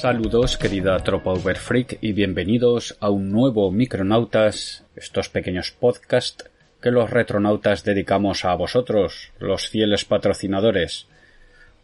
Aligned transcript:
Saludos 0.00 0.56
querida 0.56 0.96
tropa 1.00 1.32
Uberfreak 1.32 1.98
y 2.00 2.12
bienvenidos 2.12 2.96
a 3.00 3.10
un 3.10 3.32
nuevo 3.32 3.72
Micronautas, 3.72 4.84
estos 4.94 5.28
pequeños 5.28 5.72
podcasts 5.72 6.48
que 6.80 6.92
los 6.92 7.10
retronautas 7.10 7.82
dedicamos 7.82 8.44
a 8.44 8.54
vosotros, 8.54 9.32
los 9.40 9.68
fieles 9.68 10.04
patrocinadores. 10.04 11.08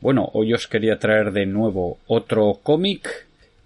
Bueno, 0.01 0.31
hoy 0.33 0.55
os 0.55 0.69
quería 0.69 1.01
traer 1.01 1.33
de 1.33 1.45
nuevo 1.47 1.99
otro 2.07 2.61
cómic 2.63 3.24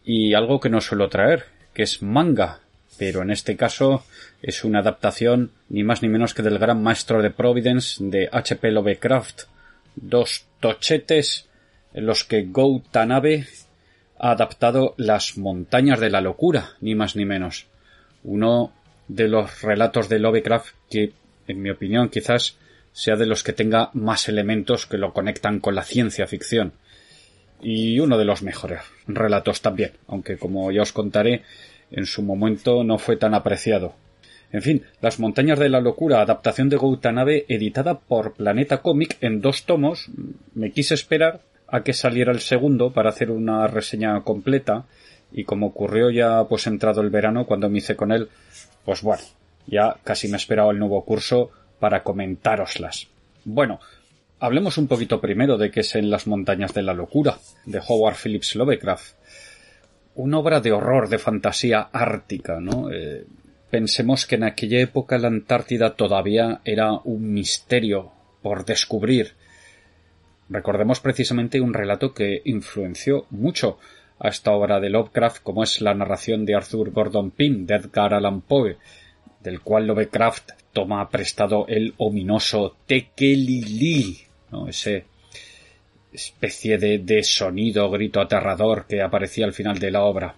y 0.08 0.32
algo 0.32 0.58
que 0.58 0.70
no 0.70 0.80
suelo 0.80 1.10
traer, 1.10 1.44
que 1.74 1.82
es 1.82 2.00
manga, 2.02 2.60
pero 2.96 3.20
en 3.20 3.30
este 3.30 3.58
caso 3.58 4.06
es 4.40 4.64
una 4.64 4.78
adaptación 4.78 5.50
ni 5.68 5.84
más 5.84 6.00
ni 6.00 6.08
menos 6.08 6.32
que 6.32 6.40
del 6.40 6.58
gran 6.58 6.82
maestro 6.82 7.20
de 7.20 7.30
Providence 7.30 8.02
de 8.02 8.26
H.P. 8.32 8.70
Lovecraft, 8.70 9.42
dos 9.96 10.46
tochetes 10.60 11.46
en 11.92 12.06
los 12.06 12.24
que 12.24 12.44
Go 12.44 12.82
ha 12.94 14.30
adaptado 14.30 14.94
Las 14.96 15.36
montañas 15.36 16.00
de 16.00 16.08
la 16.08 16.22
locura, 16.22 16.70
ni 16.80 16.94
más 16.94 17.14
ni 17.14 17.26
menos. 17.26 17.66
Uno 18.24 18.72
de 19.08 19.28
los 19.28 19.60
relatos 19.60 20.08
de 20.08 20.20
Lovecraft 20.20 20.74
que, 20.88 21.12
en 21.48 21.60
mi 21.60 21.68
opinión, 21.68 22.08
quizás 22.08 22.56
sea 22.92 23.16
de 23.16 23.26
los 23.26 23.42
que 23.42 23.52
tenga 23.52 23.90
más 23.92 24.26
elementos 24.30 24.86
que 24.86 24.96
lo 24.96 25.12
conectan 25.12 25.60
con 25.60 25.74
la 25.74 25.84
ciencia 25.84 26.26
ficción. 26.26 26.72
Y 27.60 27.98
uno 28.00 28.16
de 28.18 28.24
los 28.24 28.42
mejores 28.42 28.80
relatos 29.06 29.60
también, 29.62 29.92
aunque 30.06 30.38
como 30.38 30.70
ya 30.70 30.82
os 30.82 30.92
contaré, 30.92 31.42
en 31.90 32.06
su 32.06 32.22
momento 32.22 32.84
no 32.84 32.98
fue 32.98 33.16
tan 33.16 33.34
apreciado. 33.34 33.94
En 34.50 34.62
fin, 34.62 34.84
Las 35.02 35.20
montañas 35.20 35.58
de 35.58 35.68
la 35.68 35.80
locura, 35.80 36.22
adaptación 36.22 36.68
de 36.68 36.78
Gautanabe, 36.78 37.44
editada 37.48 37.98
por 37.98 38.32
Planeta 38.32 38.78
Comic 38.78 39.18
en 39.20 39.40
dos 39.40 39.64
tomos, 39.64 40.08
me 40.54 40.72
quise 40.72 40.94
esperar 40.94 41.42
a 41.66 41.82
que 41.82 41.92
saliera 41.92 42.32
el 42.32 42.40
segundo 42.40 42.92
para 42.92 43.10
hacer 43.10 43.30
una 43.30 43.66
reseña 43.66 44.18
completa 44.22 44.86
y 45.30 45.44
como 45.44 45.66
ocurrió 45.66 46.10
ya 46.10 46.44
pues 46.48 46.66
entrado 46.66 47.02
el 47.02 47.10
verano 47.10 47.44
cuando 47.44 47.68
me 47.68 47.78
hice 47.78 47.94
con 47.94 48.10
él, 48.10 48.30
pues 48.86 49.02
bueno, 49.02 49.22
ya 49.66 49.96
casi 50.02 50.28
me 50.28 50.38
esperaba 50.38 50.72
el 50.72 50.78
nuevo 50.78 51.04
curso 51.04 51.50
para 51.78 52.02
comentároslas. 52.02 53.08
Bueno, 53.44 53.80
hablemos 54.40 54.78
un 54.78 54.86
poquito 54.86 55.20
primero 55.20 55.56
de 55.56 55.70
qué 55.70 55.80
es 55.80 55.94
En 55.94 56.10
las 56.10 56.26
montañas 56.26 56.74
de 56.74 56.82
la 56.82 56.94
locura, 56.94 57.38
de 57.66 57.80
Howard 57.86 58.16
Phillips 58.16 58.54
Lovecraft. 58.54 59.14
Una 60.14 60.38
obra 60.38 60.60
de 60.60 60.72
horror, 60.72 61.08
de 61.08 61.18
fantasía 61.18 61.88
ártica, 61.92 62.58
¿no? 62.60 62.90
Eh, 62.90 63.24
pensemos 63.70 64.26
que 64.26 64.34
en 64.36 64.44
aquella 64.44 64.80
época 64.80 65.18
la 65.18 65.28
Antártida 65.28 65.94
todavía 65.94 66.60
era 66.64 66.92
un 67.04 67.32
misterio 67.32 68.12
por 68.42 68.64
descubrir 68.64 69.34
Recordemos 70.48 71.00
precisamente 71.00 71.60
un 71.60 71.74
relato 71.74 72.14
que 72.14 72.40
influenció 72.44 73.26
mucho 73.30 73.78
a 74.18 74.28
esta 74.28 74.52
obra 74.52 74.80
de 74.80 74.88
Lovecraft, 74.88 75.42
como 75.42 75.62
es 75.62 75.80
la 75.80 75.94
narración 75.94 76.44
de 76.46 76.54
Arthur 76.54 76.90
Gordon 76.90 77.30
Pym 77.30 77.66
de 77.66 77.76
Edgar 77.76 78.14
Allan 78.14 78.40
Poe, 78.40 78.78
del 79.40 79.60
cual 79.60 79.86
Lovecraft 79.86 80.52
toma 80.72 81.08
prestado 81.10 81.66
el 81.68 81.94
ominoso 81.98 82.76
Tekelili, 82.86 84.18
¿no? 84.50 84.68
ese 84.68 85.04
especie 86.12 86.78
de, 86.78 86.98
de 86.98 87.22
sonido, 87.22 87.90
grito 87.90 88.20
aterrador 88.20 88.86
que 88.86 89.02
aparecía 89.02 89.44
al 89.44 89.52
final 89.52 89.78
de 89.78 89.90
la 89.90 90.04
obra. 90.04 90.34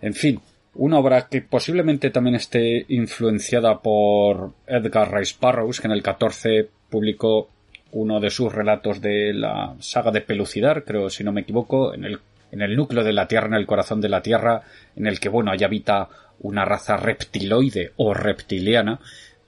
En 0.00 0.14
fin, 0.14 0.40
una 0.74 0.98
obra 0.98 1.28
que 1.28 1.40
posiblemente 1.40 2.10
también 2.10 2.36
esté 2.36 2.84
influenciada 2.88 3.80
por 3.80 4.52
Edgar 4.66 5.12
Rice 5.12 5.36
Burroughs, 5.40 5.80
que 5.80 5.86
en 5.86 5.92
el 5.92 6.02
14 6.02 6.68
publicó 6.90 7.48
uno 7.92 8.20
de 8.20 8.30
sus 8.30 8.52
relatos 8.52 9.00
de 9.00 9.32
la 9.32 9.76
saga 9.78 10.10
de 10.10 10.20
Pelucidar, 10.20 10.84
creo 10.84 11.08
si 11.10 11.22
no 11.22 11.32
me 11.32 11.42
equivoco, 11.42 11.94
en 11.94 12.04
el, 12.04 12.18
en 12.50 12.60
el 12.60 12.76
núcleo 12.76 13.04
de 13.04 13.12
la 13.12 13.28
Tierra, 13.28 13.46
en 13.46 13.54
el 13.54 13.66
corazón 13.66 14.00
de 14.00 14.08
la 14.08 14.20
Tierra, 14.20 14.62
en 14.96 15.06
el 15.06 15.20
que, 15.20 15.28
bueno, 15.28 15.52
allá 15.52 15.66
habita 15.66 16.08
una 16.40 16.64
raza 16.64 16.96
reptiloide 16.96 17.92
o 17.96 18.12
reptiliana, 18.12 18.98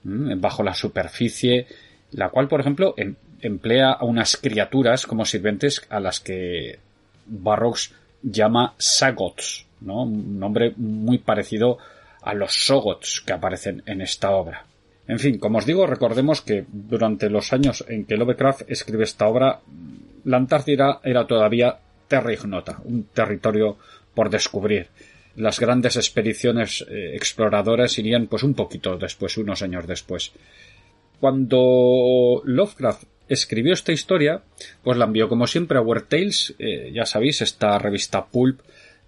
bajo 0.03 0.63
la 0.63 0.73
superficie, 0.73 1.67
la 2.11 2.29
cual, 2.29 2.47
por 2.47 2.61
ejemplo, 2.61 2.93
em, 2.95 3.15
emplea 3.47 3.91
a 3.91 4.05
unas 4.05 4.37
criaturas 4.37 5.07
como 5.07 5.25
sirvientes 5.25 5.81
a 5.89 5.99
las 5.99 6.19
que 6.19 6.79
Barrocks 7.25 7.93
llama 8.21 8.73
Sagots, 8.77 9.65
¿no? 9.81 10.03
Un 10.03 10.39
nombre 10.39 10.73
muy 10.77 11.17
parecido 11.17 11.77
a 12.21 12.33
los 12.33 12.65
Sogots 12.65 13.21
que 13.25 13.33
aparecen 13.33 13.83
en 13.85 14.01
esta 14.01 14.31
obra. 14.31 14.65
En 15.07 15.19
fin, 15.19 15.37
como 15.37 15.59
os 15.59 15.65
digo, 15.65 15.87
recordemos 15.87 16.41
que 16.41 16.65
durante 16.67 17.29
los 17.29 17.53
años 17.53 17.85
en 17.87 18.05
que 18.05 18.17
Lovecraft 18.17 18.69
escribe 18.69 19.05
esta 19.05 19.27
obra, 19.27 19.61
la 20.25 20.37
Antártida 20.37 20.99
era 21.03 21.25
todavía 21.25 21.77
terra 22.07 22.33
ignota, 22.33 22.81
un 22.83 23.05
territorio 23.05 23.77
por 24.13 24.29
descubrir. 24.29 24.87
Las 25.37 25.59
grandes 25.59 25.95
expediciones 25.95 26.85
eh, 26.89 27.15
exploradoras 27.15 27.97
irían 27.99 28.27
pues 28.27 28.43
un 28.43 28.55
poquito 28.55 28.97
después, 28.97 29.37
unos 29.37 29.61
años 29.61 29.87
después. 29.87 30.33
Cuando 31.19 32.41
Lovecraft 32.43 33.03
escribió 33.29 33.73
esta 33.73 33.91
historia, 33.91 34.41
pues 34.83 34.97
la 34.97 35.05
envió 35.05 35.29
como 35.29 35.47
siempre 35.47 35.77
a 35.77 35.81
Weird 35.81 36.07
Tales, 36.07 36.55
eh, 36.59 36.91
ya 36.93 37.05
sabéis, 37.05 37.41
esta 37.41 37.77
revista 37.79 38.25
Pulp 38.25 38.61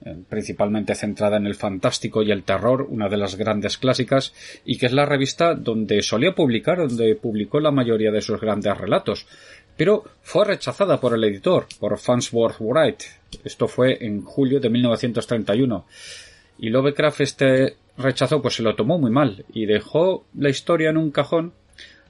eh, 0.06 0.16
principalmente 0.30 0.96
centrada 0.96 1.36
en 1.36 1.46
el 1.46 1.56
fantástico 1.56 2.24
y 2.24 2.32
el 2.32 2.44
terror, 2.44 2.88
una 2.90 3.10
de 3.10 3.18
las 3.18 3.36
grandes 3.36 3.78
clásicas, 3.78 4.34
y 4.64 4.78
que 4.78 4.86
es 4.86 4.94
la 4.94 5.06
revista 5.06 5.56
donde 5.56 6.02
solía 6.02 6.34
publicar, 6.34 6.78
donde 6.78 7.16
publicó 7.16 7.60
la 7.60 7.72
mayoría 7.72 8.10
de 8.10 8.22
sus 8.22 8.40
grandes 8.40 8.78
relatos, 8.78 9.28
pero 9.76 10.06
fue 10.22 10.46
rechazada 10.46 11.02
por 11.02 11.14
el 11.14 11.24
editor, 11.26 11.68
por 11.80 11.98
Farnsworth 11.98 12.62
Wright. 12.62 13.04
Esto 13.44 13.68
fue 13.68 13.98
en 14.06 14.22
julio 14.22 14.62
de 14.62 14.70
1931. 14.70 15.86
Y 16.60 16.70
Lovecraft 16.70 17.22
este 17.22 17.76
rechazo 17.98 18.42
pues 18.42 18.56
se 18.56 18.64
lo 18.64 18.76
tomó 18.76 18.98
muy 18.98 19.12
mal 19.12 19.46
y 19.54 19.66
dejó 19.66 20.26
la 20.34 20.50
historia 20.50 20.90
en 20.90 20.98
un 20.98 21.12
cajón 21.12 21.54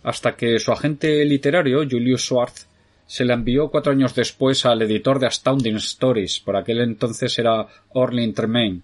hasta 0.03 0.35
que 0.35 0.59
su 0.59 0.71
agente 0.71 1.23
literario, 1.25 1.79
Julius 1.89 2.21
Schwartz, 2.21 2.67
se 3.05 3.25
la 3.25 3.33
envió 3.33 3.69
cuatro 3.69 3.91
años 3.91 4.13
después 4.13 4.65
al 4.65 4.81
editor 4.83 5.19
de 5.19 5.27
Astounding 5.27 5.77
Stories, 5.77 6.39
por 6.39 6.55
aquel 6.55 6.81
entonces 6.81 7.37
era 7.39 7.65
Orlin 7.89 8.33
Tremaine. 8.33 8.81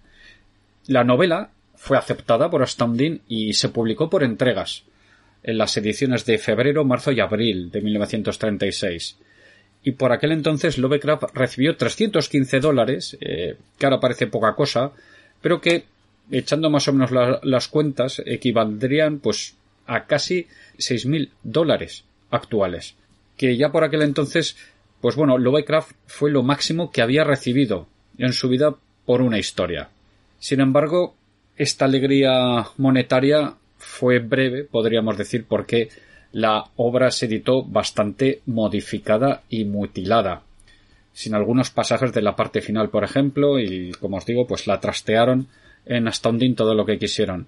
La 0.88 1.03
novela 1.03 1.52
fue 1.76 1.98
aceptada 1.98 2.50
por 2.50 2.64
Astounding 2.64 3.22
y 3.28 3.53
se 3.53 3.70
publicó 3.70 4.09
por 4.09 4.23
entregas, 4.23 4.84
en 5.44 5.59
las 5.59 5.78
ediciones 5.78 6.26
de 6.26 6.40
febrero, 6.40 6.84
marzo 6.85 7.12
y 7.12 7.20
abril 7.20 7.70
de 7.70 7.82
1936. 7.82 9.18
Y 9.84 9.91
por 9.91 10.11
aquel 10.11 10.32
entonces 10.32 10.79
Lovecraft 10.79 11.35
recibió 11.35 11.78
315 11.78 12.59
dólares, 12.59 13.16
eh, 13.22 13.56
que 13.78 13.85
ahora 13.85 14.00
parece 14.00 14.26
poca 14.26 14.56
cosa, 14.56 14.91
pero 15.41 15.61
que, 15.61 15.85
echando 16.32 16.72
más 16.72 16.88
o 16.88 16.94
menos 16.94 17.11
las 17.44 17.68
cuentas, 17.68 18.23
equivaldrían 18.26 19.20
pues 19.20 19.56
a 19.85 20.05
casi 20.05 20.47
6.000 20.78 21.29
dólares 21.43 22.05
actuales 22.32 22.96
que 23.37 23.58
ya 23.58 23.72
por 23.72 23.84
aquel 23.84 24.02
entonces, 24.02 24.55
pues 25.02 25.16
bueno, 25.16 25.37
Lovecraft 25.37 25.91
fue 26.08 26.32
lo 26.32 26.43
máximo 26.43 26.91
que 26.91 27.02
había 27.02 27.23
recibido 27.23 27.87
en 28.17 28.34
su 28.34 28.49
vida 28.49 28.76
por 29.05 29.22
una 29.22 29.40
historia. 29.40 29.90
Sin 30.40 30.61
embargo, 30.61 31.16
esta 31.58 31.85
alegría 31.85 32.66
monetaria 32.78 33.55
fue 33.78 34.20
breve, 34.20 34.64
podríamos 34.64 35.17
decir, 35.17 35.46
porque 35.47 35.90
la 36.32 36.66
obra 36.76 37.11
se 37.11 37.28
editó 37.28 37.64
bastante 37.64 38.41
modificada 38.46 39.43
y 39.49 39.66
mutilada, 39.66 40.43
sin 41.14 41.34
algunos 41.34 41.70
pasajes 41.70 42.11
de 42.14 42.22
la 42.22 42.35
parte 42.35 42.61
final, 42.61 42.90
por 42.90 43.03
ejemplo, 43.03 43.59
y 43.59 43.91
como 43.99 44.17
os 44.17 44.26
digo, 44.26 44.46
pues 44.47 44.67
la 44.67 44.79
trastearon 44.79 45.47
en 45.85 46.08
Astounding 46.08 46.55
todo 46.55 46.73
lo 46.73 46.85
que 46.85 46.99
quisieron. 46.99 47.47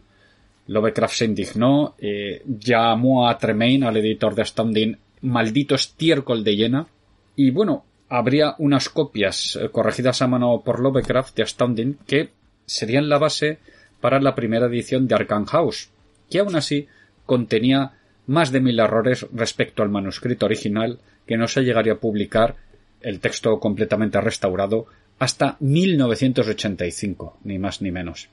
Lovecraft 0.67 1.15
se 1.15 1.25
indignó, 1.25 1.95
eh, 1.97 2.43
llamó 2.45 3.27
a 3.27 3.37
Tremaine, 3.37 3.85
al 3.85 3.97
editor 3.97 4.35
de 4.35 4.41
Astounding, 4.41 4.97
maldito 5.21 5.75
estiércol 5.75 6.43
de 6.43 6.55
llena, 6.55 6.87
y 7.35 7.51
bueno, 7.51 7.85
habría 8.09 8.55
unas 8.57 8.89
copias 8.89 9.55
eh, 9.55 9.69
corregidas 9.69 10.21
a 10.21 10.27
mano 10.27 10.61
por 10.63 10.79
Lovecraft 10.79 11.35
de 11.35 11.43
Astounding 11.43 11.97
que 12.05 12.29
serían 12.65 13.09
la 13.09 13.17
base 13.17 13.59
para 14.01 14.19
la 14.19 14.35
primera 14.35 14.67
edición 14.67 15.07
de 15.07 15.15
Arkham 15.15 15.45
House, 15.45 15.89
que 16.29 16.39
aún 16.39 16.55
así 16.55 16.87
contenía 17.25 17.93
más 18.27 18.51
de 18.51 18.59
mil 18.59 18.79
errores 18.79 19.25
respecto 19.33 19.83
al 19.83 19.89
manuscrito 19.89 20.45
original 20.45 20.99
que 21.25 21.37
no 21.37 21.47
se 21.47 21.61
llegaría 21.61 21.93
a 21.93 21.99
publicar 21.99 22.55
el 23.01 23.19
texto 23.19 23.59
completamente 23.59 24.19
restaurado 24.19 24.87
hasta 25.19 25.57
1985, 25.59 27.37
ni 27.43 27.57
más 27.57 27.81
ni 27.81 27.91
menos. 27.91 28.29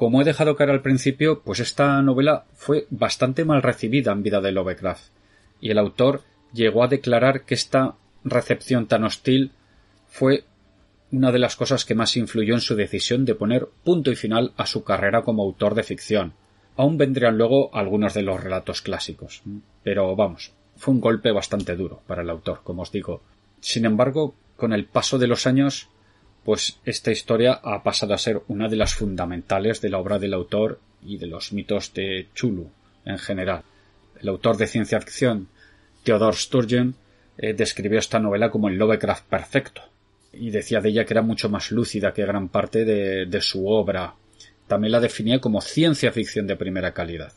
Como 0.00 0.22
he 0.22 0.24
dejado 0.24 0.56
caer 0.56 0.70
al 0.70 0.80
principio, 0.80 1.42
pues 1.42 1.60
esta 1.60 2.00
novela 2.00 2.46
fue 2.54 2.86
bastante 2.88 3.44
mal 3.44 3.60
recibida 3.60 4.12
en 4.12 4.22
vida 4.22 4.40
de 4.40 4.50
Lovecraft, 4.50 5.12
y 5.60 5.70
el 5.70 5.76
autor 5.76 6.22
llegó 6.54 6.82
a 6.82 6.88
declarar 6.88 7.44
que 7.44 7.52
esta 7.52 7.96
recepción 8.24 8.86
tan 8.86 9.04
hostil 9.04 9.52
fue 10.08 10.44
una 11.12 11.32
de 11.32 11.38
las 11.38 11.54
cosas 11.54 11.84
que 11.84 11.94
más 11.94 12.16
influyó 12.16 12.54
en 12.54 12.62
su 12.62 12.76
decisión 12.76 13.26
de 13.26 13.34
poner 13.34 13.68
punto 13.84 14.10
y 14.10 14.16
final 14.16 14.54
a 14.56 14.64
su 14.64 14.84
carrera 14.84 15.20
como 15.20 15.42
autor 15.42 15.74
de 15.74 15.82
ficción. 15.82 16.32
Aún 16.78 16.96
vendrían 16.96 17.36
luego 17.36 17.68
algunos 17.74 18.14
de 18.14 18.22
los 18.22 18.42
relatos 18.42 18.80
clásicos. 18.80 19.42
Pero 19.82 20.16
vamos, 20.16 20.54
fue 20.76 20.94
un 20.94 21.02
golpe 21.02 21.30
bastante 21.30 21.76
duro 21.76 22.00
para 22.06 22.22
el 22.22 22.30
autor, 22.30 22.62
como 22.64 22.80
os 22.80 22.90
digo. 22.90 23.20
Sin 23.60 23.84
embargo, 23.84 24.34
con 24.56 24.72
el 24.72 24.86
paso 24.86 25.18
de 25.18 25.26
los 25.26 25.46
años, 25.46 25.90
pues 26.50 26.80
esta 26.84 27.12
historia 27.12 27.60
ha 27.62 27.80
pasado 27.84 28.12
a 28.12 28.18
ser 28.18 28.42
una 28.48 28.66
de 28.66 28.74
las 28.74 28.92
fundamentales 28.92 29.80
de 29.80 29.88
la 29.88 29.98
obra 29.98 30.18
del 30.18 30.34
autor 30.34 30.80
y 31.00 31.16
de 31.16 31.28
los 31.28 31.52
mitos 31.52 31.94
de 31.94 32.26
Chulu 32.34 32.68
en 33.04 33.18
general. 33.18 33.62
El 34.20 34.30
autor 34.30 34.56
de 34.56 34.66
ciencia 34.66 35.00
ficción, 35.00 35.46
Theodore 36.02 36.36
Sturgeon, 36.36 36.96
eh, 37.38 37.54
describió 37.54 38.00
esta 38.00 38.18
novela 38.18 38.50
como 38.50 38.68
el 38.68 38.78
Lovecraft 38.78 39.26
perfecto 39.26 39.82
y 40.32 40.50
decía 40.50 40.80
de 40.80 40.88
ella 40.88 41.04
que 41.04 41.14
era 41.14 41.22
mucho 41.22 41.48
más 41.48 41.70
lúcida 41.70 42.12
que 42.12 42.26
gran 42.26 42.48
parte 42.48 42.84
de, 42.84 43.26
de 43.26 43.40
su 43.40 43.68
obra. 43.68 44.16
También 44.66 44.90
la 44.90 44.98
definía 44.98 45.40
como 45.40 45.60
ciencia 45.60 46.10
ficción 46.10 46.48
de 46.48 46.56
primera 46.56 46.92
calidad. 46.92 47.32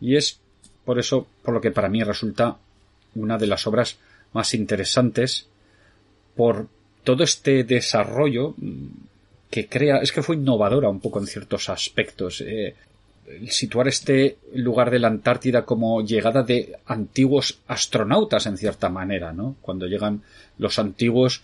Y 0.00 0.16
es 0.16 0.40
por 0.86 0.98
eso 0.98 1.26
por 1.42 1.52
lo 1.52 1.60
que 1.60 1.70
para 1.70 1.90
mí 1.90 2.02
resulta 2.02 2.56
una 3.14 3.36
de 3.36 3.46
las 3.46 3.66
obras 3.66 3.98
más 4.32 4.54
interesantes 4.54 5.50
por 6.34 6.68
todo 7.06 7.22
este 7.22 7.62
desarrollo 7.62 8.54
mm, 8.56 8.86
que 9.48 9.68
crea, 9.68 9.98
es 9.98 10.10
que 10.10 10.24
fue 10.24 10.34
innovadora 10.34 10.88
un 10.88 10.98
poco 10.98 11.20
en 11.20 11.28
ciertos 11.28 11.68
aspectos. 11.68 12.40
Eh, 12.40 12.74
situar 13.48 13.86
este 13.88 14.38
lugar 14.54 14.90
de 14.90 14.98
la 14.98 15.08
Antártida 15.08 15.64
como 15.64 16.02
llegada 16.02 16.42
de 16.42 16.76
antiguos 16.86 17.60
astronautas 17.68 18.46
en 18.46 18.56
cierta 18.56 18.88
manera, 18.88 19.32
¿no? 19.32 19.56
Cuando 19.60 19.86
llegan 19.86 20.22
los 20.58 20.78
antiguos 20.78 21.42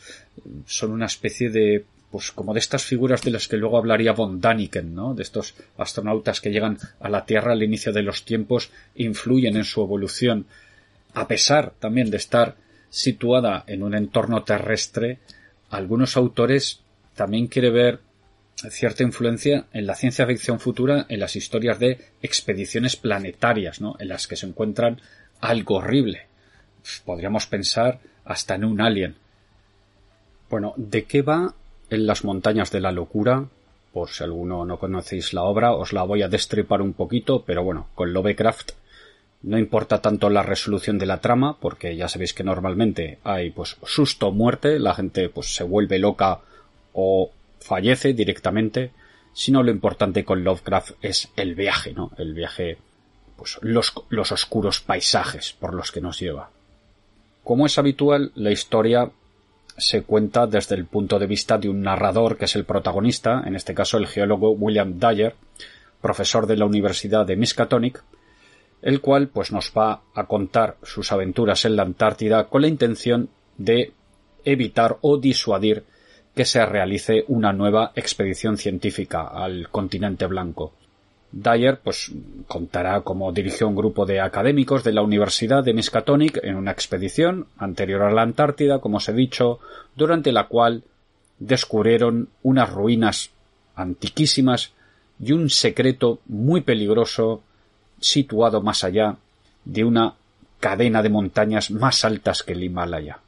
son 0.67 0.93
una 0.93 1.07
especie 1.07 1.51
de 1.51 1.85
pues 2.11 2.31
como 2.31 2.53
de 2.53 2.61
estas 2.61 2.85
figuras 2.85 3.23
de 3.23 3.31
las 3.31 3.49
que 3.49 3.57
luego 3.57 3.79
hablaría 3.79 4.13
von 4.13 4.41
Daniken, 4.41 4.95
¿no? 4.95 5.15
De 5.15 5.23
estos 5.23 5.55
astronautas 5.79 6.41
que 6.41 6.51
llegan 6.51 6.79
a 7.01 7.09
la 7.09 7.25
Tierra 7.25 7.53
al 7.53 7.63
inicio 7.63 7.93
de 7.93 8.03
los 8.03 8.25
tiempos, 8.25 8.71
influyen 8.97 9.57
en 9.57 9.65
su 9.65 9.81
evolución, 9.81 10.45
a 11.15 11.27
pesar 11.27 11.73
también 11.81 12.11
de 12.11 12.19
estar 12.19 12.57
situada 12.91 13.65
en 13.67 13.83
un 13.83 13.95
entorno 13.95 14.43
terrestre, 14.43 15.19
algunos 15.73 16.19
autores 16.19 16.81
también 17.17 17.47
quiere 17.47 17.71
ver 17.71 18.01
cierta 18.71 19.03
influencia 19.03 19.65
en 19.73 19.87
la 19.87 19.95
ciencia 19.95 20.27
ficción 20.27 20.61
futura 20.61 21.07
en 21.09 21.19
las 21.19 21.35
historias 21.35 21.79
de 21.79 22.13
expediciones 22.21 22.97
planetarias, 22.97 23.81
¿no? 23.81 23.97
En 23.99 24.09
las 24.09 24.27
que 24.27 24.37
se 24.37 24.47
encuentran 24.47 25.01
algo 25.41 25.77
horrible. 25.77 26.27
Podríamos 27.07 27.47
pensar 27.47 28.01
hasta 28.25 28.55
en 28.55 28.65
un 28.65 28.83
alien. 28.83 29.17
Bueno, 30.51 30.75
¿de 30.77 31.05
qué 31.05 31.23
va 31.23 31.55
en 31.89 32.07
las 32.07 32.23
montañas 32.23 32.71
de 32.71 32.81
la 32.81 32.93
locura? 32.93 33.49
Por 33.95 34.11
si 34.11 34.23
alguno 34.23 34.67
no 34.67 34.79
conocéis 34.79 35.33
la 35.33 35.43
obra, 35.43 35.73
os 35.73 35.95
la 35.95 36.03
voy 36.03 36.23
a 36.23 36.29
destripar 36.29 36.83
un 36.83 36.93
poquito, 36.93 37.45
pero 37.47 37.65
bueno, 37.65 37.89
con 37.95 38.13
Lovecraft 38.13 38.73
no 39.43 39.59
importa 39.59 40.01
tanto 40.01 40.31
la 40.31 40.43
resolución 40.43 40.99
de 40.99 41.07
la 41.07 41.21
trama, 41.21 41.57
porque 41.59 41.97
ya 41.97 42.09
sabéis 42.09 42.33
que 42.33 42.45
normalmente 42.45 43.19
hay 43.25 43.51
pues 43.51 43.77
susto 43.85 44.29
o 44.29 44.33
muerte, 44.33 44.79
la 44.79 44.95
gente 44.95 45.29
pues 45.29 45.55
se 45.55 45.65
vuelve 45.65 45.99
loca 45.99 46.41
o 46.93 47.31
fallece 47.61 48.13
directamente, 48.13 48.93
sino 49.33 49.63
lo 49.63 49.71
importante 49.71 50.25
con 50.25 50.45
Lovecraft 50.45 50.93
es 51.03 51.31
el 51.37 51.55
viaje, 51.55 51.93
¿no? 51.93 52.13
El 52.19 52.35
viaje, 52.35 52.79
pues 53.37 53.59
los, 53.63 53.93
los 54.11 54.31
oscuros 54.31 54.81
paisajes 54.81 55.53
por 55.53 55.75
los 55.75 55.91
que 55.91 56.01
nos 56.01 56.21
lleva. 56.21 56.51
Como 57.43 57.67
es 57.67 57.79
habitual, 57.79 58.31
la 58.37 58.53
historia 58.53 59.11
se 59.77 60.03
cuenta 60.03 60.47
desde 60.47 60.77
el 60.77 60.85
punto 60.85 61.19
de 61.19 61.27
vista 61.27 61.59
de 61.59 61.69
un 61.69 61.83
narrador 61.83 62.37
que 62.37 62.45
es 62.45 62.55
el 62.55 62.65
protagonista, 62.65 63.43
en 63.45 63.57
este 63.57 63.75
caso 63.75 63.97
el 63.97 64.07
geólogo 64.07 64.51
William 64.51 64.99
Dyer, 65.01 65.35
profesor 66.01 66.47
de 66.47 66.57
la 66.57 66.67
Universidad 66.67 67.27
de 67.27 67.37
Miskatonic, 67.37 68.05
el 68.83 69.01
cual 69.01 69.29
pues 69.29 69.53
nos 69.53 69.73
va 69.77 70.03
a 70.15 70.27
contar 70.27 70.77
sus 70.83 71.13
aventuras 71.13 71.65
en 71.65 71.77
la 71.77 71.85
Antártida 71.85 72.49
con 72.49 72.63
la 72.63 72.69
intención 72.69 73.29
de 73.57 73.93
evitar 74.45 74.99
o 75.01 75.19
disuadir 75.19 75.85
que 76.35 76.45
se 76.45 76.65
realice 76.67 77.25
una 77.29 77.53
nueva 77.53 77.93
expedición 77.95 78.57
científica 78.57 79.29
al 79.29 79.69
continente 79.69 80.27
blanco. 80.27 80.73
Dyer 81.31 81.81
pues 81.83 82.13
contará 82.47 83.01
cómo 83.01 83.33
dirigió 83.33 83.69
un 83.69 83.77
grupo 83.77 84.05
de 84.05 84.21
académicos 84.21 84.85
de 84.85 84.93
la 84.93 85.03
Universidad 85.03 85.65
de 85.65 85.73
Miskatonic 85.73 86.41
en 86.43 86.57
una 86.57 86.73
expedición 86.73 87.47
anterior 87.57 88.03
a 88.03 88.11
la 88.11 88.23
Antártida, 88.23 88.81
como 88.81 88.99
os 88.99 89.09
he 89.09 89.15
dicho, 89.15 89.61
durante 89.97 90.33
la 90.33 90.49
cual 90.49 90.83
descubrieron 91.39 92.29
unas 92.43 92.71
ruinas 92.71 93.31
antiquísimas 93.75 94.73
y 95.19 95.33
un 95.33 95.49
secreto 95.49 96.21
muy 96.27 96.61
peligroso 96.61 97.43
situado 98.03 98.61
más 98.61 98.85
allá 98.85 99.17
de 99.65 99.85
una 99.85 100.15
cadena 100.61 101.03
de 101.03 101.09
montañas 101.09 101.71
más 101.71 102.05
altas 102.05 102.43
que 102.43 102.53
el 102.53 102.63
Himalaya. 102.63 103.21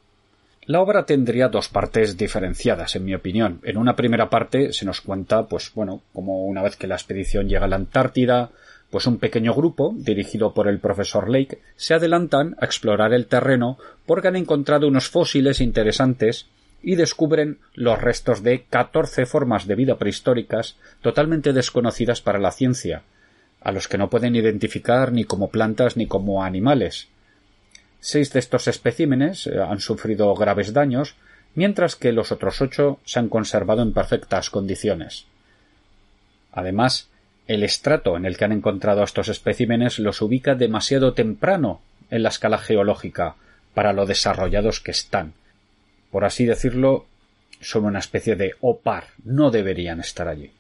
La 0.67 0.81
obra 0.81 1.05
tendría 1.05 1.49
dos 1.49 1.69
partes 1.69 2.17
diferenciadas, 2.17 2.97
en 2.97 3.05
mi 3.05 3.15
opinión. 3.15 3.61
En 3.65 3.77
una 3.77 3.97
primera 3.97 4.31
parte 4.31 4.73
se 4.73 4.87
nos 4.87 5.01
cuenta, 5.03 5.47
pues 5.47 5.73
bueno, 5.75 6.03
como 6.15 6.47
una 6.47 6.63
vez 6.63 6.77
que 6.77 6.87
la 6.87 6.95
expedición 6.95 7.49
llega 7.49 7.67
a 7.67 7.69
la 7.69 7.77
Antártida, 7.77 8.51
pues 8.89 9.07
un 9.07 9.19
pequeño 9.19 9.53
grupo, 9.53 9.93
dirigido 9.95 10.55
por 10.55 10.69
el 10.69 10.79
profesor 10.79 11.29
Lake, 11.29 11.61
se 11.77 11.95
adelantan 11.95 12.57
a 12.61 12.65
explorar 12.65 13.13
el 13.13 13.27
terreno 13.27 13.77
porque 14.07 14.29
han 14.29 14.37
encontrado 14.37 14.89
unos 14.89 15.09
fósiles 15.09 15.61
interesantes 15.61 16.47
y 16.83 16.95
descubren 16.95 17.59
los 17.75 18.01
restos 18.01 18.43
de 18.43 18.65
catorce 18.65 19.27
formas 19.27 19.67
de 19.67 19.75
vida 19.75 19.99
prehistóricas 19.99 20.77
totalmente 21.03 21.53
desconocidas 21.53 22.21
para 22.21 22.39
la 22.39 22.53
ciencia, 22.53 23.03
a 23.65 23.73
los 23.73 23.89
que 23.89 23.99
no 23.99 24.11
pueden 24.11 24.37
identificar 24.37 25.11
ni 25.11 25.25
como 25.25 25.51
plantas 25.51 25.97
ni 25.97 26.07
como 26.07 26.45
animales, 26.45 27.09
Seis 28.07 28.31
de 28.35 28.39
estos 28.39 28.69
especímenes 28.69 29.47
eh, 29.47 29.59
han 29.59 29.81
sufrido 29.81 30.35
graves 30.35 30.75
daños, 30.75 31.15
mientras 31.55 31.97
que 31.97 32.13
los 32.13 32.33
otros 32.33 32.61
ocho 32.61 33.01
se 33.07 33.19
han 33.19 33.31
conservado 33.31 33.81
en 33.81 33.95
perfectas 33.95 34.51
condiciones. 34.51 35.25
Además, 36.53 37.09
el 37.47 37.63
estrato 37.63 38.19
en 38.19 38.27
el 38.27 38.37
que 38.37 38.45
han 38.45 38.53
encontrado 38.53 39.03
estos 39.03 39.29
especímenes 39.29 39.99
los 39.99 40.21
ubica 40.21 40.55
demasiado 40.55 41.15
temprano 41.15 41.81
en 42.11 42.23
la 42.23 42.29
escala 42.29 42.59
geológica 42.59 43.37
para 43.73 43.95
lo 43.95 44.05
desarrollados 44.05 44.81
que 44.81 44.91
están. 44.91 45.33
Por 46.11 46.27
así 46.27 46.45
decirlo, 46.45 47.07
son 47.63 47.87
una 47.87 48.01
especie 48.01 48.37
de 48.37 48.53
opar, 48.61 49.05
no 49.25 49.51
deberían 49.51 50.01
estar 50.01 50.29
allí. 50.29 50.53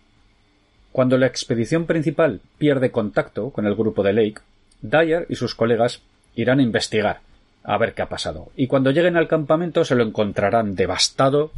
Cuando 0.94 1.18
la 1.18 1.26
expedición 1.26 1.86
principal 1.86 2.40
pierde 2.56 2.92
contacto 2.92 3.50
con 3.50 3.66
el 3.66 3.74
grupo 3.74 4.04
de 4.04 4.12
Lake, 4.12 4.42
Dyer 4.80 5.26
y 5.28 5.34
sus 5.34 5.56
colegas 5.56 6.02
irán 6.36 6.60
a 6.60 6.62
investigar, 6.62 7.18
a 7.64 7.76
ver 7.78 7.94
qué 7.94 8.02
ha 8.02 8.08
pasado. 8.08 8.52
Y 8.54 8.68
cuando 8.68 8.92
lleguen 8.92 9.16
al 9.16 9.26
campamento 9.26 9.84
se 9.84 9.96
lo 9.96 10.04
encontrarán 10.04 10.76
devastado, 10.76 11.50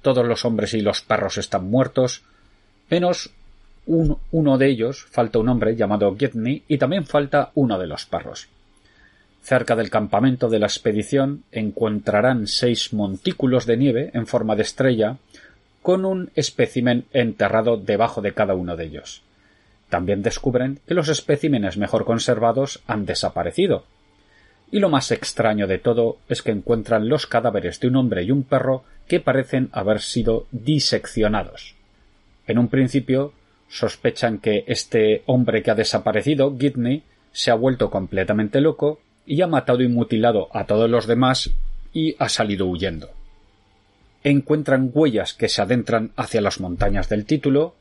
todos 0.00 0.24
los 0.24 0.44
hombres 0.44 0.74
y 0.74 0.80
los 0.80 1.00
perros 1.00 1.38
están 1.38 1.68
muertos, 1.68 2.22
menos 2.88 3.32
un, 3.84 4.16
uno 4.30 4.58
de 4.58 4.68
ellos, 4.68 5.06
falta 5.10 5.40
un 5.40 5.48
hombre 5.48 5.74
llamado 5.74 6.14
Getney, 6.16 6.62
y 6.68 6.78
también 6.78 7.04
falta 7.04 7.50
uno 7.54 7.80
de 7.80 7.88
los 7.88 8.06
perros. 8.06 8.46
Cerca 9.42 9.74
del 9.74 9.90
campamento 9.90 10.48
de 10.48 10.60
la 10.60 10.66
expedición 10.66 11.42
encontrarán 11.50 12.46
seis 12.46 12.92
montículos 12.92 13.66
de 13.66 13.76
nieve 13.76 14.10
en 14.14 14.28
forma 14.28 14.54
de 14.54 14.62
estrella, 14.62 15.16
con 15.84 16.06
un 16.06 16.30
espécimen 16.34 17.04
enterrado 17.12 17.76
debajo 17.76 18.22
de 18.22 18.32
cada 18.32 18.54
uno 18.54 18.74
de 18.74 18.86
ellos. 18.86 19.20
También 19.90 20.22
descubren 20.22 20.80
que 20.88 20.94
los 20.94 21.10
especímenes 21.10 21.76
mejor 21.76 22.06
conservados 22.06 22.82
han 22.86 23.04
desaparecido, 23.04 23.84
y 24.72 24.78
lo 24.78 24.88
más 24.88 25.10
extraño 25.10 25.66
de 25.66 25.76
todo 25.76 26.16
es 26.30 26.40
que 26.40 26.52
encuentran 26.52 27.10
los 27.10 27.26
cadáveres 27.26 27.80
de 27.80 27.88
un 27.88 27.96
hombre 27.96 28.22
y 28.22 28.30
un 28.30 28.44
perro 28.44 28.84
que 29.06 29.20
parecen 29.20 29.68
haber 29.72 30.00
sido 30.00 30.46
diseccionados. 30.52 31.74
En 32.46 32.56
un 32.56 32.68
principio 32.68 33.34
sospechan 33.68 34.38
que 34.38 34.64
este 34.66 35.22
hombre 35.26 35.62
que 35.62 35.70
ha 35.70 35.74
desaparecido, 35.74 36.56
Gidney, 36.58 37.02
se 37.30 37.50
ha 37.50 37.54
vuelto 37.56 37.90
completamente 37.90 38.62
loco 38.62 39.00
y 39.26 39.42
ha 39.42 39.46
matado 39.46 39.82
y 39.82 39.88
mutilado 39.88 40.48
a 40.54 40.64
todos 40.64 40.88
los 40.88 41.06
demás 41.06 41.50
y 41.92 42.16
ha 42.18 42.30
salido 42.30 42.64
huyendo. 42.68 43.10
Encuentran 44.26 44.90
huellas 44.94 45.34
que 45.34 45.50
se 45.50 45.60
adentran 45.60 46.12
hacia 46.16 46.40
las 46.40 46.58
montañas 46.58 47.10
del 47.10 47.26
título 47.26 47.74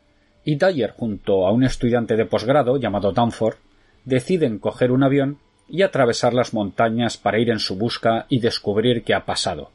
y 0.43 0.57
Dyer 0.57 0.91
junto 0.91 1.47
a 1.47 1.51
un 1.53 1.63
estudiante 1.63 2.17
de 2.17 2.25
posgrado 2.25 2.75
llamado 2.75 3.13
Danforth 3.13 3.59
deciden 4.03 4.59
coger 4.59 4.91
un 4.91 5.03
avión 5.03 5.37
y 5.69 5.83
atravesar 5.83 6.33
las 6.33 6.53
montañas 6.53 7.15
para 7.15 7.39
ir 7.39 7.49
en 7.49 7.59
su 7.59 7.77
busca 7.77 8.25
y 8.27 8.41
descubrir 8.41 9.05
qué 9.05 9.13
ha 9.13 9.23
pasado. 9.23 9.71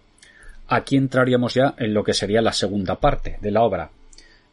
Aquí 0.66 0.96
entraríamos 0.96 1.54
ya 1.54 1.74
en 1.78 1.94
lo 1.94 2.04
que 2.04 2.12
sería 2.12 2.42
la 2.42 2.52
segunda 2.52 2.96
parte 2.96 3.38
de 3.40 3.50
la 3.50 3.62
obra, 3.62 3.90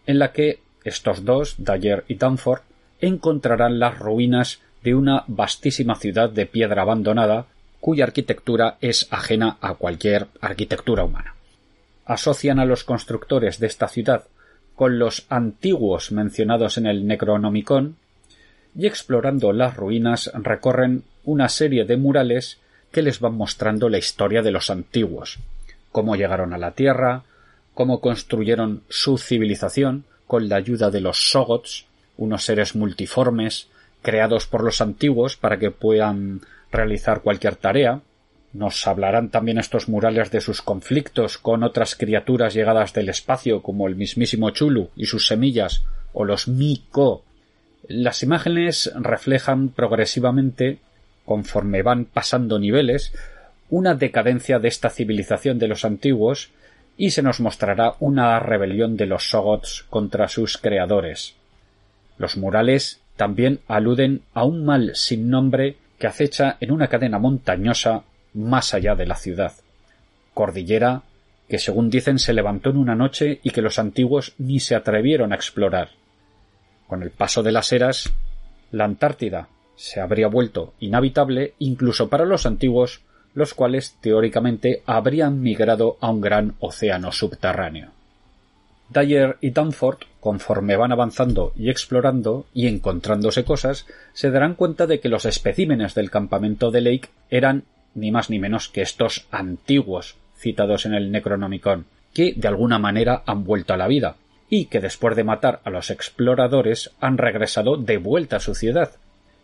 en 0.08 0.18
la 0.18 0.32
que 0.32 0.60
estos 0.86 1.26
dos, 1.26 1.56
Dyer 1.58 2.06
y 2.08 2.16
Danforth, 2.16 2.64
encontrarán 3.02 3.78
las 3.78 4.00
ruinas 4.00 4.62
de 4.84 4.96
una 4.96 5.26
vastísima 5.28 5.96
ciudad 5.96 6.30
de 6.30 6.46
piedra 6.46 6.84
abandonada 6.84 7.48
cuya 7.82 8.06
arquitectura 8.06 8.78
es 8.80 9.10
ajena 9.12 9.58
a 9.60 9.74
cualquier 9.74 10.28
arquitectura 10.40 11.04
humana. 11.04 11.35
Asocian 12.06 12.60
a 12.60 12.66
los 12.66 12.84
constructores 12.84 13.60
de 13.60 13.68
esta 13.68 13.88
ciudad 13.88 14.26
con 14.76 15.00
los 15.00 15.26
antiguos 15.30 16.12
mencionados 16.12 16.78
en 16.78 16.86
el 16.86 17.08
Necronomicon 17.08 17.96
y 18.78 18.88
explorando 18.88 19.54
las 19.54 19.76
ruinas 19.76 20.32
recorren 20.34 21.04
una 21.24 21.50
serie 21.50 21.86
de 21.86 21.98
murales 21.98 22.60
que 22.92 23.02
les 23.02 23.20
van 23.20 23.36
mostrando 23.36 23.90
la 23.90 23.98
historia 23.98 24.42
de 24.42 24.52
los 24.52 24.70
antiguos, 24.70 25.40
cómo 25.92 26.16
llegaron 26.16 26.54
a 26.54 26.58
la 26.58 26.72
Tierra, 26.72 27.24
cómo 27.74 28.02
construyeron 28.02 28.84
su 28.90 29.18
civilización 29.18 30.06
con 30.28 30.50
la 30.50 30.58
ayuda 30.58 30.92
de 30.92 31.02
los 31.02 31.32
Sogots, 31.32 31.86
unos 32.18 32.44
seres 32.44 32.76
multiformes 32.76 33.68
creados 34.02 34.48
por 34.48 34.64
los 34.64 34.82
antiguos 34.82 35.36
para 35.36 35.58
que 35.58 35.72
puedan 35.72 36.42
realizar 36.72 37.22
cualquier 37.22 37.56
tarea. 37.56 38.02
Nos 38.56 38.88
hablarán 38.88 39.32
también 39.32 39.58
estos 39.58 39.90
murales 39.90 40.32
de 40.32 40.40
sus 40.40 40.62
conflictos 40.62 41.38
con 41.38 41.62
otras 41.62 41.96
criaturas 41.96 42.54
llegadas 42.54 42.94
del 42.94 43.10
espacio 43.10 43.62
como 43.62 43.86
el 43.86 43.98
mismísimo 43.98 44.50
Chulu 44.52 44.92
y 44.96 45.08
sus 45.08 45.28
semillas 45.28 45.84
o 46.14 46.24
los 46.24 46.48
Miko. 46.48 47.26
Las 47.90 48.24
imágenes 48.24 48.94
reflejan 48.96 49.68
progresivamente, 49.68 50.78
conforme 51.26 51.82
van 51.82 52.06
pasando 52.06 52.58
niveles, 52.58 53.14
una 53.70 53.94
decadencia 53.94 54.58
de 54.58 54.70
esta 54.70 54.90
civilización 54.90 55.60
de 55.60 55.68
los 55.68 55.84
antiguos 55.84 56.52
y 56.96 57.10
se 57.10 57.24
nos 57.24 57.42
mostrará 57.42 57.96
una 58.00 58.40
rebelión 58.40 58.96
de 58.96 59.08
los 59.08 59.32
Sogots 59.32 59.86
contra 59.90 60.30
sus 60.30 60.58
creadores. 60.58 61.36
Los 62.18 62.38
murales 62.38 63.02
también 63.18 63.60
aluden 63.68 64.22
a 64.34 64.46
un 64.46 64.64
mal 64.64 64.92
sin 64.96 65.30
nombre 65.30 65.76
que 66.00 66.08
acecha 66.08 66.56
en 66.62 66.72
una 66.72 66.88
cadena 66.88 67.20
montañosa 67.20 68.06
más 68.36 68.74
allá 68.74 68.96
de 68.96 69.08
la 69.08 69.16
ciudad. 69.16 69.54
Cordillera 70.34 71.02
que 71.48 71.60
según 71.60 71.90
dicen 71.90 72.20
se 72.20 72.34
levantó 72.34 72.70
en 72.70 72.78
una 72.78 72.96
noche 72.96 73.40
y 73.44 73.52
que 73.52 73.62
los 73.62 73.80
antiguos 73.80 74.34
ni 74.38 74.60
se 74.60 74.76
atrevieron 74.76 75.32
a 75.32 75.36
explorar. 75.36 75.90
Con 76.88 77.04
el 77.04 77.12
paso 77.12 77.44
de 77.44 77.52
las 77.52 77.72
eras, 77.72 78.14
la 78.72 78.86
Antártida 78.86 79.48
se 79.76 80.00
habría 80.00 80.28
vuelto 80.28 80.74
inhabitable 80.80 81.54
incluso 81.60 82.10
para 82.10 82.26
los 82.26 82.46
antiguos 82.46 83.02
los 83.34 83.54
cuales 83.54 83.98
teóricamente 84.02 84.82
habrían 84.86 85.42
migrado 85.42 85.98
a 86.00 86.10
un 86.10 86.22
gran 86.22 86.56
océano 86.60 87.12
subterráneo. 87.12 87.90
Dyer 88.90 89.38
y 89.42 89.50
Danforth, 89.50 90.04
conforme 90.20 90.78
van 90.78 90.92
avanzando 90.92 91.52
y 91.56 91.70
explorando 91.70 92.46
y 92.54 92.68
encontrándose 92.68 93.44
cosas, 93.44 93.88
se 94.14 94.32
darán 94.32 94.56
cuenta 94.56 94.88
de 94.88 95.00
que 95.00 95.10
los 95.10 95.26
especímenes 95.26 95.96
del 95.96 96.12
campamento 96.12 96.72
de 96.72 96.82
Lake 96.82 97.10
eran 97.30 97.66
ni 97.96 98.12
más 98.12 98.30
ni 98.30 98.38
menos 98.38 98.70
que 98.70 98.82
estos 98.82 99.28
antiguos 99.32 100.16
citados 100.38 100.86
en 100.86 100.94
el 100.94 101.12
Necronomicon, 101.12 101.86
que 102.14 102.34
de 102.36 102.48
alguna 102.48 102.78
manera 102.78 103.24
han 103.26 103.44
vuelto 103.44 103.74
a 103.74 103.78
la 103.78 103.88
vida, 103.88 104.18
y 104.50 104.66
que 104.66 104.80
después 104.80 105.16
de 105.16 105.24
matar 105.24 105.62
a 105.64 105.70
los 105.70 105.90
exploradores 105.90 106.92
han 107.00 107.18
regresado 107.18 107.78
de 107.78 107.98
vuelta 107.98 108.38
a 108.38 108.42
su 108.42 108.54
ciudad. 108.54 108.92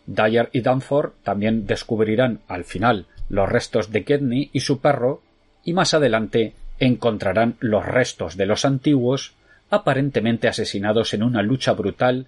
Dyer 0.06 0.48
y 0.52 0.60
Danforth 0.60 1.14
también 1.22 1.66
descubrirán 1.66 2.40
al 2.48 2.64
final 2.64 3.06
los 3.28 3.48
restos 3.48 3.90
de 3.90 4.04
Kedney 4.04 4.50
y 4.52 4.60
su 4.60 4.80
perro, 4.80 5.22
y 5.64 5.72
más 5.72 5.94
adelante 5.94 6.54
encontrarán 6.78 7.56
los 7.60 7.84
restos 7.84 8.36
de 8.36 8.46
los 8.46 8.64
antiguos, 8.64 9.34
aparentemente 9.70 10.48
asesinados 10.48 11.14
en 11.14 11.22
una 11.22 11.42
lucha 11.42 11.72
brutal, 11.72 12.26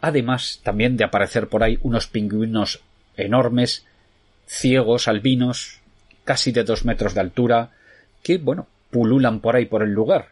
además 0.00 0.60
también 0.62 0.96
de 0.96 1.04
aparecer 1.04 1.48
por 1.48 1.62
ahí 1.62 1.78
unos 1.82 2.06
pingüinos 2.06 2.80
enormes, 3.16 3.86
ciegos, 4.46 5.08
albinos, 5.08 5.80
casi 6.24 6.52
de 6.52 6.64
dos 6.64 6.84
metros 6.84 7.14
de 7.14 7.20
altura, 7.20 7.70
que, 8.22 8.38
bueno, 8.38 8.66
pululan 8.90 9.40
por 9.40 9.56
ahí 9.56 9.66
por 9.66 9.82
el 9.82 9.92
lugar. 9.92 10.28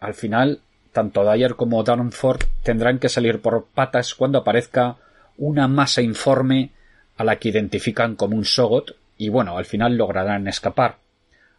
Al 0.00 0.14
final, 0.14 0.60
tanto 0.92 1.30
Dyer 1.30 1.56
como 1.56 1.82
Darnford 1.82 2.44
tendrán 2.62 2.98
que 2.98 3.08
salir 3.08 3.40
por 3.40 3.66
patas 3.66 4.14
cuando 4.14 4.38
aparezca 4.38 4.96
una 5.36 5.68
masa 5.68 6.02
informe 6.02 6.70
a 7.16 7.24
la 7.24 7.36
que 7.36 7.48
identifican 7.48 8.16
como 8.16 8.36
un 8.36 8.44
Sogot 8.44 8.96
y 9.18 9.28
bueno, 9.28 9.56
al 9.56 9.64
final 9.64 9.96
lograrán 9.96 10.48
escapar. 10.48 10.96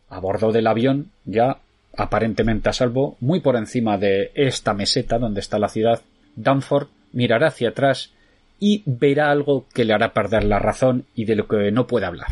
A 0.10 0.20
bordo 0.20 0.52
del 0.52 0.68
avión, 0.68 1.12
ya 1.26 1.60
aparentemente 1.96 2.70
a 2.70 2.74
salvo, 2.74 3.18
muy 3.20 3.40
por 3.40 3.56
encima 3.56 3.98
de 3.98 4.32
esta 4.36 4.74
meseta 4.74 5.18
donde 5.18 5.40
está 5.40 5.60
la 5.60 5.70
ciudad, 5.70 6.02
Danforth 6.36 6.90
mirará 7.12 7.48
hacia 7.48 7.70
atrás 7.70 8.12
y 8.60 8.84
verá 8.86 9.32
algo 9.32 9.66
que 9.74 9.86
le 9.86 9.94
hará 9.94 10.14
perder 10.14 10.44
la 10.44 10.60
razón 10.60 11.06
y 11.16 11.26
de 11.26 11.36
lo 11.36 11.48
que 11.48 11.72
no 11.72 11.88
puede 11.88 12.06
hablar. 12.06 12.30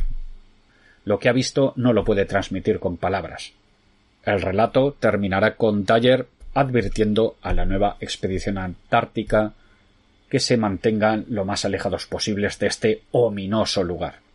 Lo 1.03 1.20
que 1.20 1.29
ha 1.29 1.34
visto 1.34 1.74
no 1.75 1.94
lo 1.94 2.03
puede 2.03 2.25
transmitir 2.25 2.79
con 2.79 2.98
palabras. 2.98 3.53
El 4.24 4.41
relato 4.41 4.96
terminará 5.00 5.55
con 5.55 5.86
Dyer 5.86 6.27
advirtiendo 6.55 7.36
a 7.41 7.53
la 7.53 7.65
nueva 7.65 7.98
expedición 8.00 8.58
antártica 8.58 9.53
que 10.29 10.39
se 10.39 10.58
mantengan 10.58 11.25
lo 11.29 11.46
más 11.46 11.65
alejados 11.65 12.08
posibles 12.08 12.58
de 12.58 12.67
este 12.67 13.01
ominoso 13.12 13.84
lugar. 13.84 14.25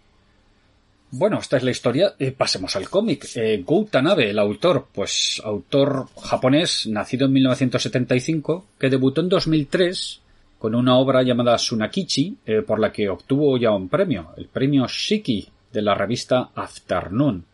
Bueno, 1.12 1.38
esta 1.38 1.56
es 1.56 1.64
la 1.64 1.72
historia. 1.72 2.14
Eh, 2.20 2.30
pasemos 2.30 2.76
al 2.76 2.88
cómic. 2.88 3.26
Eh, 3.34 3.64
Tanabe, 3.90 4.30
el 4.30 4.38
autor, 4.38 4.86
pues 4.92 5.42
autor 5.44 6.06
japonés, 6.16 6.86
nacido 6.86 7.26
en 7.26 7.32
1975, 7.32 8.66
que 8.78 8.90
debutó 8.90 9.20
en 9.20 9.28
2003 9.28 10.20
con 10.60 10.74
una 10.74 10.98
obra 10.98 11.22
llamada 11.22 11.56
Sunakichi, 11.56 12.36
eh, 12.44 12.60
por 12.60 12.78
la 12.78 12.92
que 12.92 13.08
obtuvo 13.08 13.56
ya 13.56 13.70
un 13.70 13.88
premio, 13.88 14.34
el 14.36 14.46
premio 14.46 14.86
Shiki 14.86 15.48
de 15.72 15.80
la 15.80 15.94
revista 15.94 16.50
Afternoon. 16.54 17.46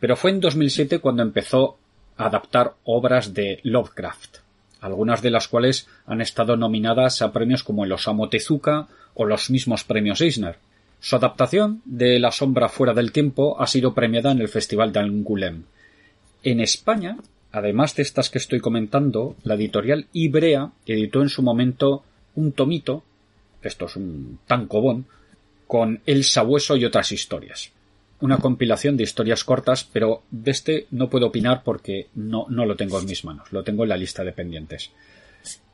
Pero 0.00 0.16
fue 0.16 0.30
en 0.30 0.40
2007 0.40 0.98
cuando 1.00 1.22
empezó 1.22 1.76
a 2.16 2.24
adaptar 2.28 2.72
obras 2.84 3.34
de 3.34 3.60
Lovecraft, 3.64 4.38
algunas 4.80 5.20
de 5.20 5.30
las 5.30 5.46
cuales 5.46 5.86
han 6.06 6.22
estado 6.22 6.56
nominadas 6.56 7.20
a 7.20 7.34
premios 7.34 7.62
como 7.62 7.84
el 7.84 7.92
Osamu 7.92 8.26
Tezuka 8.28 8.88
o 9.12 9.26
los 9.26 9.50
mismos 9.50 9.84
premios 9.84 10.22
Eisner. 10.22 10.56
Su 11.00 11.16
adaptación 11.16 11.82
de 11.84 12.18
La 12.18 12.32
sombra 12.32 12.70
fuera 12.70 12.94
del 12.94 13.12
tiempo 13.12 13.60
ha 13.60 13.66
sido 13.66 13.92
premiada 13.92 14.32
en 14.32 14.40
el 14.40 14.48
Festival 14.48 14.90
de 14.90 15.00
Angoulême. 15.00 15.64
En 16.42 16.60
España, 16.60 17.18
además 17.52 17.94
de 17.94 18.04
estas 18.04 18.30
que 18.30 18.38
estoy 18.38 18.60
comentando, 18.60 19.36
la 19.44 19.52
editorial 19.52 20.06
Ibrea 20.14 20.70
editó 20.86 21.20
en 21.20 21.28
su 21.28 21.42
momento 21.42 22.04
un 22.34 22.52
tomito, 22.52 23.02
esto 23.62 23.86
es 23.86 23.96
un 23.96 24.38
tancobón, 24.46 25.06
con 25.66 26.00
El 26.06 26.24
sabueso 26.24 26.76
y 26.76 26.84
otras 26.84 27.12
historias. 27.12 27.72
Una 28.20 28.38
compilación 28.38 28.96
de 28.96 29.04
historias 29.04 29.42
cortas, 29.42 29.88
pero 29.90 30.22
de 30.30 30.50
este 30.50 30.86
no 30.90 31.08
puedo 31.08 31.26
opinar 31.26 31.62
porque 31.64 32.08
no, 32.14 32.46
no 32.48 32.66
lo 32.66 32.76
tengo 32.76 33.00
en 33.00 33.06
mis 33.06 33.24
manos, 33.24 33.52
lo 33.52 33.64
tengo 33.64 33.82
en 33.82 33.88
la 33.88 33.96
lista 33.96 34.22
de 34.22 34.32
pendientes. 34.32 34.90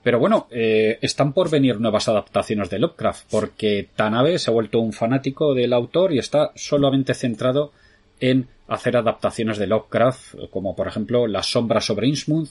Pero 0.02 0.18
bueno, 0.18 0.46
eh, 0.50 0.98
están 1.02 1.32
por 1.32 1.50
venir 1.50 1.80
nuevas 1.80 2.08
adaptaciones 2.08 2.70
de 2.70 2.78
Lovecraft, 2.78 3.26
porque 3.30 3.88
Tanabe 3.94 4.38
se 4.38 4.50
ha 4.50 4.54
vuelto 4.54 4.78
un 4.78 4.92
fanático 4.92 5.52
del 5.52 5.72
autor 5.72 6.14
y 6.14 6.18
está 6.18 6.52
solamente 6.54 7.14
centrado 7.14 7.72
en 8.20 8.48
hacer 8.68 8.96
adaptaciones 8.96 9.58
de 9.58 9.66
Lovecraft, 9.66 10.50
como 10.50 10.76
por 10.76 10.86
ejemplo 10.86 11.26
La 11.26 11.42
sombra 11.42 11.80
sobre 11.80 12.06
Innsmouth 12.08 12.50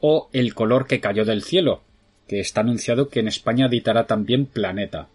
o 0.00 0.28
El 0.32 0.54
color 0.54 0.86
que 0.86 1.00
cayó 1.00 1.24
del 1.24 1.42
cielo, 1.42 1.82
que 2.26 2.40
está 2.40 2.60
anunciado 2.60 3.08
que 3.08 3.20
en 3.20 3.28
España 3.28 3.66
editará 3.66 4.06
también 4.06 4.46
Planeta. 4.46 5.08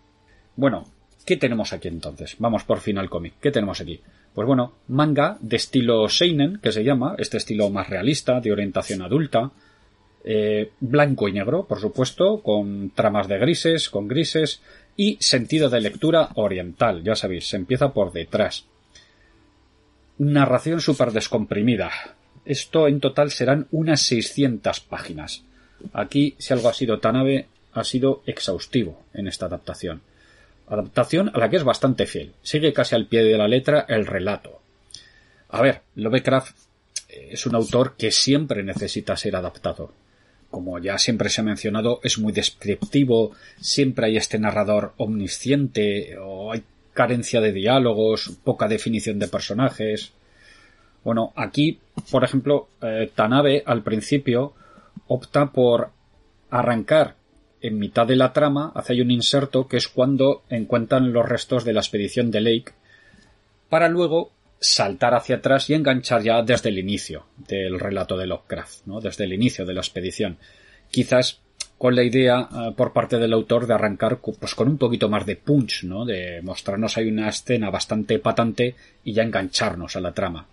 Bueno, 0.55 0.85
¿qué 1.25 1.37
tenemos 1.37 1.73
aquí 1.73 1.87
entonces? 1.87 2.35
Vamos 2.39 2.63
por 2.63 2.79
fin 2.79 2.97
al 2.97 3.09
cómic. 3.09 3.33
¿Qué 3.41 3.51
tenemos 3.51 3.81
aquí? 3.81 4.01
Pues 4.33 4.47
bueno, 4.47 4.73
manga 4.87 5.37
de 5.41 5.55
estilo 5.55 6.07
Seinen, 6.09 6.59
que 6.59 6.71
se 6.71 6.83
llama, 6.83 7.15
este 7.17 7.37
estilo 7.37 7.69
más 7.69 7.89
realista, 7.89 8.39
de 8.39 8.51
orientación 8.51 9.01
adulta, 9.01 9.51
eh, 10.23 10.71
blanco 10.79 11.27
y 11.27 11.31
negro, 11.31 11.65
por 11.65 11.79
supuesto, 11.79 12.41
con 12.43 12.91
tramas 12.91 13.27
de 13.27 13.39
grises, 13.39 13.89
con 13.89 14.07
grises 14.07 14.61
y 14.97 15.17
sentido 15.21 15.69
de 15.69 15.79
lectura 15.79 16.29
oriental, 16.35 17.03
ya 17.03 17.15
sabéis, 17.15 17.47
se 17.47 17.55
empieza 17.55 17.93
por 17.93 18.11
detrás. 18.11 18.65
Narración 20.17 20.81
súper 20.81 21.11
descomprimida. 21.11 21.91
Esto 22.43 22.87
en 22.87 22.99
total 22.99 23.31
serán 23.31 23.67
unas 23.71 24.01
600 24.01 24.79
páginas. 24.81 25.43
Aquí, 25.93 26.36
si 26.38 26.53
algo 26.53 26.69
ha 26.69 26.74
sido 26.74 27.00
Tanabe, 27.00 27.48
ha 27.74 27.84
sido 27.84 28.24
exhaustivo 28.25 29.03
en 29.13 29.27
esta 29.27 29.46
adaptación. 29.46 30.01
Adaptación 30.67 31.29
a 31.34 31.38
la 31.38 31.50
que 31.50 31.57
es 31.57 31.63
bastante 31.63 32.05
fiel. 32.05 32.34
Sigue 32.41 32.74
casi 32.74 32.96
al 32.96 33.07
pie 33.07 33.24
de 33.24 33.38
la 33.38 33.48
letra 33.48 33.86
el 33.88 34.05
relato. 34.05 34.62
A 35.50 35.62
ver, 35.62 35.81
Lovecraft 35.96 36.57
es 37.10 37.46
un 37.46 37.55
autor 37.55 37.96
que 37.96 38.12
siempre 38.12 38.63
necesita 38.63 39.15
ser 39.15 39.36
adaptado. 39.36 39.93
Como 40.50 40.79
ya 40.79 40.98
siempre 40.98 41.29
se 41.29 41.41
ha 41.41 41.43
mencionado, 41.43 42.00
es 42.03 42.19
muy 42.19 42.34
descriptivo, 42.34 43.31
siempre 43.60 44.07
hay 44.07 44.17
este 44.17 44.39
narrador 44.39 44.93
omnisciente, 44.98 46.17
o 46.17 46.51
hay 46.51 46.63
carencia 46.93 47.41
de 47.41 47.51
diálogos, 47.51 48.38
poca 48.43 48.67
definición 48.67 49.19
de 49.19 49.27
personajes. 49.27 50.13
Bueno, 51.03 51.31
aquí, 51.36 51.79
por 52.12 52.24
ejemplo, 52.24 52.69
eh, 52.81 53.12
Tanabe 53.13 53.63
al 53.65 53.84
principio 53.84 54.53
opta 55.07 55.51
por 55.51 55.91
arrancar 56.49 57.15
en 57.61 57.79
mitad 57.79 58.05
de 58.05 58.15
la 58.15 58.33
trama, 58.33 58.71
hace 58.75 59.01
un 59.01 59.11
inserto 59.11 59.67
que 59.67 59.77
es 59.77 59.87
cuando 59.87 60.43
encuentran 60.49 61.11
los 61.11 61.27
restos 61.27 61.63
de 61.65 61.73
la 61.73 61.81
expedición 61.81 62.31
de 62.31 62.41
Lake, 62.41 62.73
para 63.69 63.89
luego 63.89 64.31
saltar 64.59 65.13
hacia 65.13 65.37
atrás 65.37 65.69
y 65.69 65.73
enganchar 65.73 66.23
ya 66.23 66.41
desde 66.41 66.69
el 66.69 66.79
inicio 66.79 67.25
del 67.37 67.79
relato 67.79 68.17
de 68.17 68.27
Lovecraft, 68.27 68.85
¿no? 68.85 69.01
desde 69.01 69.25
el 69.25 69.33
inicio 69.33 69.65
de 69.65 69.73
la 69.73 69.81
expedición. 69.81 70.37
Quizás 70.89 71.39
con 71.77 71.95
la 71.95 72.03
idea 72.03 72.49
eh, 72.51 72.73
por 72.75 72.93
parte 72.93 73.17
del 73.17 73.33
autor 73.33 73.67
de 73.67 73.73
arrancar 73.73 74.19
pues 74.19 74.55
con 74.55 74.67
un 74.67 74.77
poquito 74.77 75.09
más 75.09 75.25
de 75.25 75.35
punch, 75.35 75.83
¿no? 75.83 76.05
de 76.05 76.41
mostrarnos 76.41 76.97
ahí 76.97 77.09
una 77.09 77.29
escena 77.29 77.69
bastante 77.69 78.19
patante 78.19 78.75
y 79.03 79.13
ya 79.13 79.23
engancharnos 79.23 79.95
a 79.95 80.01
la 80.01 80.13
trama. 80.13 80.47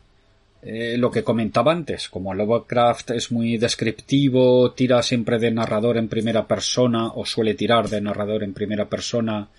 Eh, 0.66 0.96
lo 0.96 1.10
que 1.10 1.22
comentaba 1.22 1.72
antes, 1.72 2.08
como 2.08 2.32
Lovecraft 2.32 3.10
es 3.10 3.30
muy 3.30 3.58
descriptivo, 3.58 4.72
tira 4.72 5.02
siempre 5.02 5.38
de 5.38 5.50
narrador 5.50 5.98
en 5.98 6.08
primera 6.08 6.46
persona 6.46 7.08
o 7.08 7.26
suele 7.26 7.52
tirar 7.54 7.90
de 7.90 8.00
narrador 8.00 8.42
en 8.42 8.54
primera 8.54 8.88
persona 8.88 9.50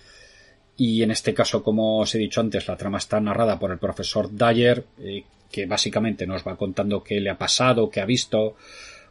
y 0.76 1.02
en 1.02 1.10
este 1.10 1.32
caso, 1.32 1.62
como 1.62 2.00
os 2.00 2.14
he 2.14 2.18
dicho 2.18 2.40
antes, 2.40 2.66
la 2.66 2.76
trama 2.76 2.98
está 2.98 3.20
narrada 3.20 3.58
por 3.58 3.70
el 3.70 3.78
profesor 3.78 4.30
Dyer, 4.30 4.84
eh, 4.98 5.24
que 5.50 5.66
básicamente 5.66 6.26
nos 6.26 6.46
va 6.46 6.56
contando 6.56 7.02
qué 7.02 7.20
le 7.20 7.30
ha 7.30 7.38
pasado, 7.38 7.88
qué 7.88 8.00
ha 8.00 8.04
visto. 8.04 8.56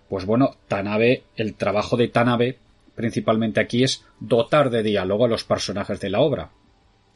Pues 0.09 0.25
bueno, 0.25 0.57
Tanabe, 0.67 1.23
el 1.37 1.55
trabajo 1.55 1.97
de 1.97 2.09
Tanabe 2.09 2.59
principalmente 2.93 3.59
aquí 3.59 3.83
es 3.83 4.03
dotar 4.19 4.69
de 4.69 4.83
diálogo 4.83 5.25
a 5.25 5.29
los 5.29 5.43
personajes 5.43 5.99
de 5.99 6.09
la 6.09 6.19
obra. 6.19 6.51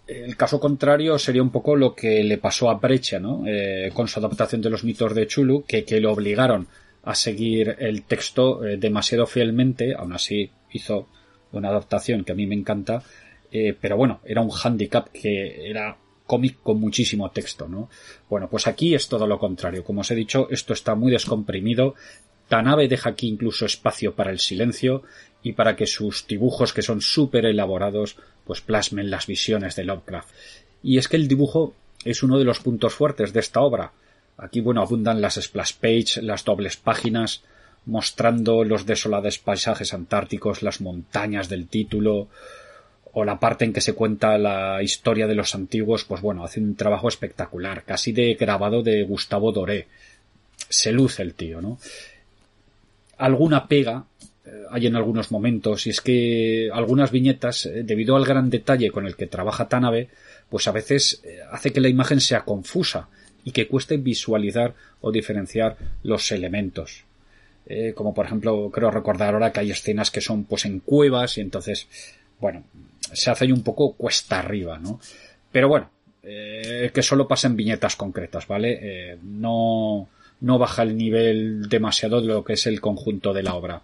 El 0.09 0.35
caso 0.35 0.59
contrario 0.59 1.19
sería 1.19 1.43
un 1.43 1.51
poco 1.51 1.75
lo 1.75 1.93
que 1.93 2.23
le 2.23 2.39
pasó 2.39 2.69
a 2.71 2.79
Brecha, 2.79 3.19
¿no? 3.19 3.43
Eh, 3.45 3.91
con 3.93 4.07
su 4.07 4.19
adaptación 4.19 4.59
de 4.59 4.71
los 4.71 4.83
mitos 4.83 5.13
de 5.13 5.27
Chulu, 5.27 5.63
que, 5.67 5.85
que 5.85 6.01
le 6.01 6.07
obligaron 6.07 6.67
a 7.03 7.13
seguir 7.13 7.75
el 7.79 8.03
texto 8.03 8.65
eh, 8.65 8.77
demasiado 8.77 9.27
fielmente, 9.27 9.93
aún 9.93 10.13
así 10.13 10.49
hizo 10.71 11.07
una 11.51 11.69
adaptación 11.69 12.23
que 12.23 12.31
a 12.31 12.35
mí 12.35 12.47
me 12.47 12.55
encanta, 12.55 13.03
eh, 13.51 13.75
pero 13.79 13.97
bueno, 13.97 14.19
era 14.25 14.41
un 14.41 14.51
handicap 14.51 15.09
que 15.09 15.69
era 15.69 15.95
cómic 16.25 16.57
con 16.61 16.79
muchísimo 16.79 17.29
texto, 17.31 17.67
¿no? 17.67 17.89
Bueno, 18.29 18.49
pues 18.49 18.67
aquí 18.67 18.93
es 18.93 19.07
todo 19.07 19.25
lo 19.25 19.39
contrario. 19.39 19.83
Como 19.83 20.01
os 20.01 20.11
he 20.11 20.15
dicho, 20.15 20.47
esto 20.49 20.73
está 20.73 20.93
muy 20.93 21.11
descomprimido. 21.11 21.95
Tanabe 22.47 22.87
deja 22.87 23.11
aquí 23.11 23.27
incluso 23.27 23.65
espacio 23.65 24.15
para 24.15 24.31
el 24.31 24.39
silencio 24.39 25.03
y 25.41 25.53
para 25.53 25.75
que 25.75 25.87
sus 25.87 26.27
dibujos, 26.27 26.73
que 26.73 26.81
son 26.81 27.01
súper 27.01 27.45
elaborados, 27.45 28.17
pues 28.45 28.61
plasmen 28.61 29.09
las 29.09 29.27
visiones 29.27 29.75
de 29.75 29.85
Lovecraft. 29.85 30.29
Y 30.83 30.97
es 30.97 31.07
que 31.07 31.17
el 31.17 31.27
dibujo 31.27 31.73
es 32.03 32.23
uno 32.23 32.37
de 32.37 32.45
los 32.45 32.59
puntos 32.59 32.93
fuertes 32.93 33.33
de 33.33 33.39
esta 33.39 33.61
obra. 33.61 33.91
Aquí, 34.37 34.61
bueno, 34.61 34.81
abundan 34.81 35.21
las 35.21 35.35
splash 35.35 35.73
page, 35.73 36.21
las 36.21 36.45
dobles 36.45 36.77
páginas, 36.77 37.43
mostrando 37.85 38.63
los 38.63 38.85
desolados 38.85 39.39
paisajes 39.39 39.93
antárticos, 39.93 40.61
las 40.63 40.81
montañas 40.81 41.49
del 41.49 41.67
título, 41.67 42.27
o 43.11 43.25
la 43.25 43.39
parte 43.39 43.65
en 43.65 43.73
que 43.73 43.81
se 43.81 43.93
cuenta 43.93 44.37
la 44.37 44.81
historia 44.83 45.27
de 45.27 45.35
los 45.35 45.55
antiguos, 45.55 46.05
pues 46.05 46.21
bueno, 46.21 46.43
hace 46.43 46.59
un 46.59 46.75
trabajo 46.75 47.07
espectacular, 47.07 47.83
casi 47.83 48.11
de 48.11 48.35
grabado 48.35 48.83
de 48.83 49.03
Gustavo 49.03 49.51
Doré. 49.51 49.87
Se 50.69 50.91
luce 50.91 51.23
el 51.23 51.33
tío, 51.33 51.61
¿no? 51.61 51.79
Alguna 53.17 53.67
pega 53.67 54.05
hay 54.71 54.87
en 54.87 54.95
algunos 54.95 55.31
momentos 55.31 55.87
y 55.87 55.89
es 55.89 56.01
que 56.01 56.69
algunas 56.73 57.11
viñetas, 57.11 57.65
eh, 57.65 57.83
debido 57.83 58.15
al 58.15 58.25
gran 58.25 58.49
detalle 58.49 58.91
con 58.91 59.05
el 59.05 59.15
que 59.15 59.27
trabaja 59.27 59.67
Tanabe, 59.67 60.09
pues 60.49 60.67
a 60.67 60.71
veces 60.71 61.21
eh, 61.23 61.39
hace 61.51 61.71
que 61.71 61.81
la 61.81 61.89
imagen 61.89 62.19
sea 62.19 62.41
confusa 62.41 63.09
y 63.43 63.51
que 63.51 63.67
cueste 63.67 63.97
visualizar 63.97 64.73
o 65.01 65.11
diferenciar 65.11 65.77
los 66.03 66.31
elementos. 66.31 67.05
como 67.95 68.13
por 68.13 68.25
ejemplo, 68.25 68.69
creo 68.71 68.91
recordar 68.91 69.33
ahora 69.33 69.51
que 69.51 69.59
hay 69.61 69.71
escenas 69.71 70.11
que 70.11 70.21
son 70.21 70.43
pues 70.43 70.65
en 70.65 70.79
cuevas 70.79 71.37
y 71.37 71.41
entonces, 71.41 71.87
bueno, 72.39 72.63
se 73.13 73.29
hace 73.29 73.45
ahí 73.45 73.51
un 73.51 73.63
poco 73.63 73.93
cuesta 73.93 74.39
arriba, 74.39 74.79
¿no? 74.79 74.99
Pero 75.51 75.69
bueno, 75.69 75.89
que 76.21 77.01
solo 77.01 77.27
pasen 77.27 77.55
viñetas 77.55 77.95
concretas, 77.95 78.47
¿vale? 78.47 79.17
no, 79.23 80.09
no 80.41 80.57
baja 80.57 80.83
el 80.83 80.97
nivel 80.97 81.69
demasiado 81.69 82.21
de 82.21 82.27
lo 82.27 82.43
que 82.43 82.53
es 82.53 82.65
el 82.67 82.81
conjunto 82.81 83.33
de 83.33 83.43
la 83.43 83.55
obra. 83.55 83.81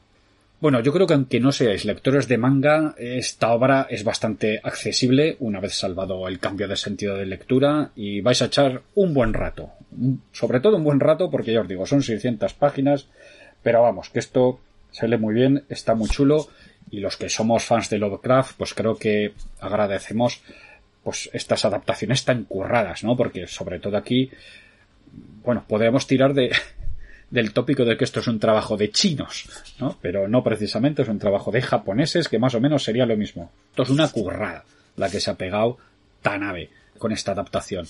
Bueno, 0.61 0.79
yo 0.79 0.93
creo 0.93 1.05
que 1.05 1.13
aunque 1.13 1.41
no 1.41 1.51
seáis 1.51 1.83
lectores 1.83 2.27
de 2.29 2.37
manga, 2.37 2.95
esta 2.97 3.53
obra 3.53 3.87
es 3.89 4.05
bastante 4.05 4.61
accesible 4.63 5.35
una 5.39 5.59
vez 5.59 5.73
salvado 5.73 6.27
el 6.29 6.39
cambio 6.39 6.67
de 6.67 6.77
sentido 6.77 7.17
de 7.17 7.25
lectura 7.25 7.91
y 7.95 8.21
vais 8.21 8.41
a 8.41 8.45
echar 8.45 8.81
un 8.95 9.13
buen 9.13 9.33
rato. 9.33 9.71
Sobre 10.31 10.61
todo 10.61 10.77
un 10.77 10.85
buen 10.85 11.01
rato 11.01 11.29
porque 11.29 11.51
ya 11.51 11.61
os 11.61 11.67
digo, 11.67 11.85
son 11.85 12.01
600 12.01 12.53
páginas, 12.53 13.09
pero 13.63 13.81
vamos, 13.81 14.09
que 14.09 14.19
esto 14.19 14.59
se 14.91 15.09
lee 15.09 15.17
muy 15.17 15.33
bien, 15.33 15.65
está 15.67 15.93
muy 15.93 16.09
chulo 16.09 16.47
y 16.89 17.01
los 17.01 17.17
que 17.17 17.27
somos 17.27 17.65
fans 17.65 17.89
de 17.89 17.97
Lovecraft, 17.97 18.55
pues 18.57 18.73
creo 18.73 18.95
que 18.95 19.33
agradecemos 19.59 20.41
pues 21.03 21.29
estas 21.33 21.65
adaptaciones 21.65 22.23
tan 22.23 22.45
curradas, 22.45 23.03
¿no? 23.03 23.17
Porque 23.17 23.45
sobre 23.47 23.79
todo 23.79 23.97
aquí, 23.97 24.31
bueno, 25.43 25.65
podemos 25.67 26.07
tirar 26.07 26.33
de, 26.33 26.51
del 27.35 27.51
tópico 27.51 27.83
de 27.83 27.97
que 27.97 28.05
esto 28.05 28.21
es 28.21 28.27
un 28.27 28.39
trabajo 28.39 28.77
de 28.77 28.91
chinos, 28.91 29.49
¿no? 29.77 29.97
Pero 30.01 30.29
no 30.29 30.41
precisamente, 30.41 31.01
es 31.01 31.09
un 31.09 31.19
trabajo 31.19 31.51
de 31.51 31.61
japoneses 31.61 32.29
que 32.29 32.39
más 32.39 32.55
o 32.55 32.61
menos 32.61 32.83
sería 32.83 33.05
lo 33.05 33.17
mismo. 33.17 33.51
Esto 33.71 33.83
es 33.83 33.89
una 33.89 34.07
currada 34.07 34.63
la 34.95 35.09
que 35.09 35.19
se 35.19 35.29
ha 35.29 35.35
pegado 35.35 35.77
Tanabe 36.21 36.69
con 36.97 37.11
esta 37.11 37.33
adaptación. 37.33 37.87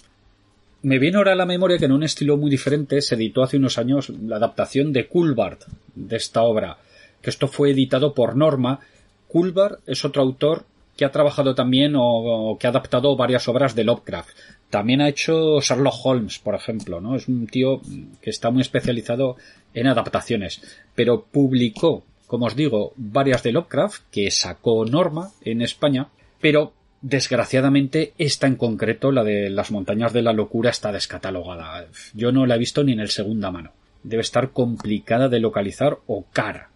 Me 0.82 0.98
viene 0.98 1.18
ahora 1.18 1.34
a 1.34 1.36
la 1.36 1.46
memoria 1.46 1.78
que 1.78 1.86
en 1.86 1.92
un 1.92 2.02
estilo 2.02 2.38
muy 2.38 2.50
diferente 2.50 3.00
se 3.02 3.14
editó 3.14 3.44
hace 3.44 3.58
unos 3.58 3.78
años 3.78 4.10
la 4.10 4.38
adaptación 4.38 4.92
de 4.92 5.08
Kulbart 5.08 5.62
de 5.94 6.16
esta 6.16 6.42
obra, 6.42 6.80
que 7.22 7.30
esto 7.30 7.48
fue 7.48 7.70
editado 7.70 8.16
por 8.16 8.36
Norma. 8.36 8.80
Kulbart 9.28 9.82
es 9.86 10.04
otro 10.06 10.24
autor 10.24 10.66
que 10.96 11.06
ha 11.06 11.12
trabajado 11.12 11.56
también 11.56 11.94
o, 11.98 12.58
que 12.60 12.68
ha 12.68 12.70
adaptado 12.70 13.16
varias 13.16 13.48
obras 13.48 13.76
de 13.76 13.84
Lovecraft. 13.84 14.30
También 14.70 15.02
ha 15.02 15.10
hecho 15.10 15.60
Sherlock 15.62 15.96
Holmes, 16.04 16.40
por 16.40 16.56
ejemplo, 16.56 17.02
¿no? 17.02 17.16
Es 17.16 17.28
un 17.28 17.48
tío 17.48 17.82
que 18.22 18.30
está 18.30 18.50
muy 18.50 18.62
especializado 18.62 19.38
en 19.74 19.88
adaptaciones, 19.88 20.62
pero 20.96 21.26
publicó, 21.26 22.04
como 22.28 22.46
os 22.46 22.56
digo, 22.56 22.94
varias 22.96 23.44
de 23.44 23.52
Lovecraft 23.52 24.04
que 24.12 24.32
sacó 24.32 24.86
Norma 24.86 25.32
en 25.42 25.62
España, 25.62 26.10
pero 26.42 26.74
desgraciadamente 27.02 28.14
esta 28.18 28.48
en 28.48 28.56
concreto, 28.56 29.12
la 29.12 29.24
de 29.24 29.50
las 29.50 29.72
montañas 29.72 30.14
de 30.14 30.24
la 30.24 30.34
locura, 30.34 30.70
está 30.70 30.92
descatalogada. 30.92 31.88
Yo 32.14 32.32
no 32.32 32.46
la 32.46 32.56
he 32.56 32.60
visto 32.60 32.84
ni 32.84 32.94
en 32.94 33.02
el 33.02 33.10
segunda 33.10 33.52
mano. 33.52 33.74
Debe 34.04 34.22
estar 34.22 34.52
complicada 34.52 35.30
de 35.30 35.40
localizar 35.40 35.98
o 36.08 36.26
cara. 36.32 36.70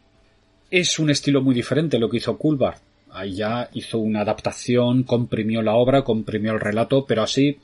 Es 0.71 0.99
un 0.99 1.09
estilo 1.09 1.41
muy 1.41 1.55
diferente 1.55 1.99
lo 1.99 2.09
que 2.09 2.17
hizo 2.17 2.37
Kulbart 2.37 2.81
Ahí 2.81 2.88
ya 3.27 3.69
hizo 3.73 3.99
una 3.99 4.21
adaptación, 4.21 5.03
comprimió 5.03 5.61
la 5.61 5.75
obra, 5.75 6.03
comprimió 6.03 6.53
el 6.53 6.59
relato, 6.59 7.05
pero 7.05 7.23
así 7.23 7.59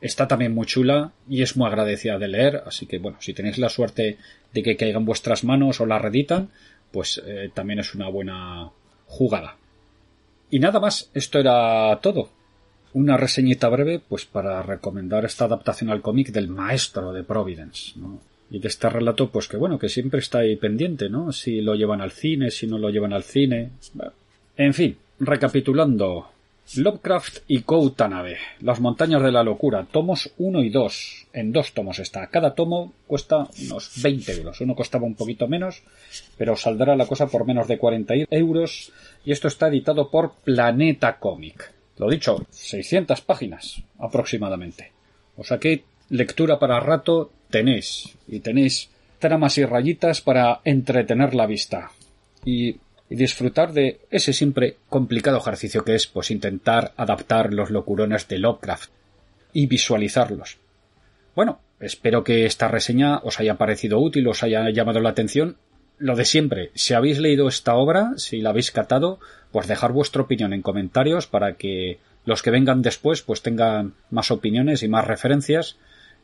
está 0.00 0.28
también 0.28 0.54
muy 0.54 0.66
chula 0.66 1.12
y 1.28 1.42
es 1.42 1.56
muy 1.56 1.66
agradecida 1.66 2.18
de 2.18 2.28
leer. 2.28 2.62
Así 2.66 2.86
que 2.86 2.98
bueno, 2.98 3.18
si 3.20 3.32
tenéis 3.32 3.58
la 3.58 3.68
suerte 3.68 4.18
de 4.52 4.62
que 4.62 4.76
caiga 4.76 4.98
en 4.98 5.04
vuestras 5.04 5.44
manos 5.44 5.80
o 5.80 5.86
la 5.86 5.98
reditan, 5.98 6.50
pues 6.90 7.22
eh, 7.24 7.50
también 7.54 7.78
es 7.78 7.94
una 7.94 8.08
buena 8.08 8.70
jugada. 9.06 9.56
Y 10.50 10.58
nada 10.58 10.80
más, 10.80 11.10
esto 11.14 11.38
era 11.38 11.98
todo. 12.02 12.30
Una 12.92 13.16
reseñita 13.16 13.68
breve, 13.68 14.00
pues 14.00 14.24
para 14.24 14.62
recomendar 14.62 15.24
esta 15.24 15.44
adaptación 15.44 15.90
al 15.90 16.02
cómic 16.02 16.30
del 16.30 16.48
maestro 16.48 17.12
de 17.12 17.22
Providence, 17.22 17.92
¿no? 17.96 18.20
Y 18.50 18.58
de 18.58 18.66
este 18.66 18.90
relato, 18.90 19.30
pues 19.30 19.46
que 19.46 19.56
bueno, 19.56 19.78
que 19.78 19.88
siempre 19.88 20.18
está 20.18 20.40
ahí 20.40 20.56
pendiente, 20.56 21.08
¿no? 21.08 21.30
Si 21.30 21.60
lo 21.60 21.76
llevan 21.76 22.00
al 22.00 22.10
cine, 22.10 22.50
si 22.50 22.66
no 22.66 22.78
lo 22.78 22.90
llevan 22.90 23.12
al 23.12 23.22
cine. 23.22 23.70
En 24.60 24.74
fin, 24.74 24.94
recapitulando. 25.20 26.28
Lovecraft 26.76 27.44
y 27.48 27.62
Koutanabe, 27.62 28.36
Las 28.60 28.78
montañas 28.78 29.22
de 29.22 29.32
la 29.32 29.42
locura, 29.42 29.86
tomos 29.90 30.34
1 30.36 30.62
y 30.62 30.68
2. 30.68 31.28
En 31.32 31.50
dos 31.50 31.72
tomos 31.72 31.98
está. 31.98 32.26
Cada 32.26 32.54
tomo 32.54 32.92
cuesta 33.06 33.48
unos 33.62 34.02
20 34.02 34.32
euros. 34.32 34.60
Uno 34.60 34.74
costaba 34.74 35.06
un 35.06 35.14
poquito 35.14 35.48
menos, 35.48 35.82
pero 36.36 36.56
saldrá 36.56 36.94
la 36.94 37.06
cosa 37.06 37.26
por 37.26 37.46
menos 37.46 37.68
de 37.68 37.78
40 37.78 38.14
euros. 38.32 38.92
Y 39.24 39.32
esto 39.32 39.48
está 39.48 39.68
editado 39.68 40.10
por 40.10 40.34
Planeta 40.44 41.18
Comic. 41.18 41.72
Lo 41.96 42.10
dicho, 42.10 42.44
600 42.50 43.22
páginas 43.22 43.82
aproximadamente. 43.98 44.92
O 45.38 45.42
sea 45.42 45.56
que 45.56 45.84
lectura 46.10 46.58
para 46.58 46.80
rato 46.80 47.30
tenéis. 47.48 48.14
Y 48.28 48.40
tenéis 48.40 48.90
tramas 49.20 49.56
y 49.56 49.64
rayitas 49.64 50.20
para 50.20 50.60
entretener 50.64 51.34
la 51.34 51.46
vista. 51.46 51.92
Y 52.44 52.76
y 53.10 53.16
disfrutar 53.16 53.72
de 53.72 54.00
ese 54.10 54.32
siempre 54.32 54.76
complicado 54.88 55.38
ejercicio 55.38 55.84
que 55.84 55.96
es 55.96 56.06
pues 56.06 56.30
intentar 56.30 56.92
adaptar 56.96 57.52
los 57.52 57.70
locurones 57.70 58.28
de 58.28 58.38
Lovecraft 58.38 58.90
y 59.52 59.66
visualizarlos. 59.66 60.58
Bueno, 61.34 61.60
espero 61.80 62.22
que 62.22 62.46
esta 62.46 62.68
reseña 62.68 63.18
os 63.18 63.40
haya 63.40 63.56
parecido 63.56 63.98
útil, 63.98 64.28
os 64.28 64.44
haya 64.44 64.70
llamado 64.70 65.00
la 65.00 65.10
atención. 65.10 65.56
Lo 65.98 66.14
de 66.14 66.24
siempre, 66.24 66.70
si 66.74 66.94
habéis 66.94 67.18
leído 67.18 67.48
esta 67.48 67.74
obra, 67.74 68.12
si 68.16 68.40
la 68.40 68.50
habéis 68.50 68.70
catado, 68.70 69.18
pues 69.50 69.66
dejar 69.66 69.92
vuestra 69.92 70.22
opinión 70.22 70.52
en 70.52 70.62
comentarios 70.62 71.26
para 71.26 71.54
que 71.54 71.98
los 72.24 72.42
que 72.42 72.50
vengan 72.50 72.80
después 72.80 73.22
pues 73.22 73.42
tengan 73.42 73.94
más 74.10 74.30
opiniones 74.30 74.84
y 74.84 74.88
más 74.88 75.06
referencias 75.06 75.76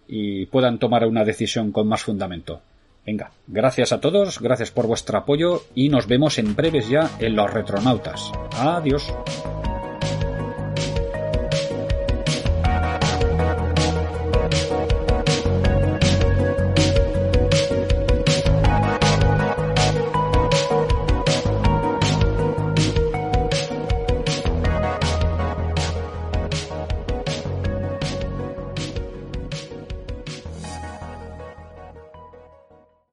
y 0.06 0.46
puedan 0.46 0.78
tomar 0.78 1.04
una 1.04 1.24
decisión 1.24 1.72
con 1.72 1.88
más 1.88 2.02
fundamento. 2.02 2.62
Venga, 3.06 3.30
gracias 3.46 3.92
a 3.92 4.00
todos, 4.00 4.40
gracias 4.40 4.72
por 4.72 4.88
vuestro 4.88 5.16
apoyo 5.16 5.62
y 5.76 5.90
nos 5.90 6.08
vemos 6.08 6.38
en 6.38 6.56
breves 6.56 6.88
ya 6.88 7.08
en 7.20 7.36
los 7.36 7.52
retronautas. 7.52 8.32
Adiós. 8.58 9.14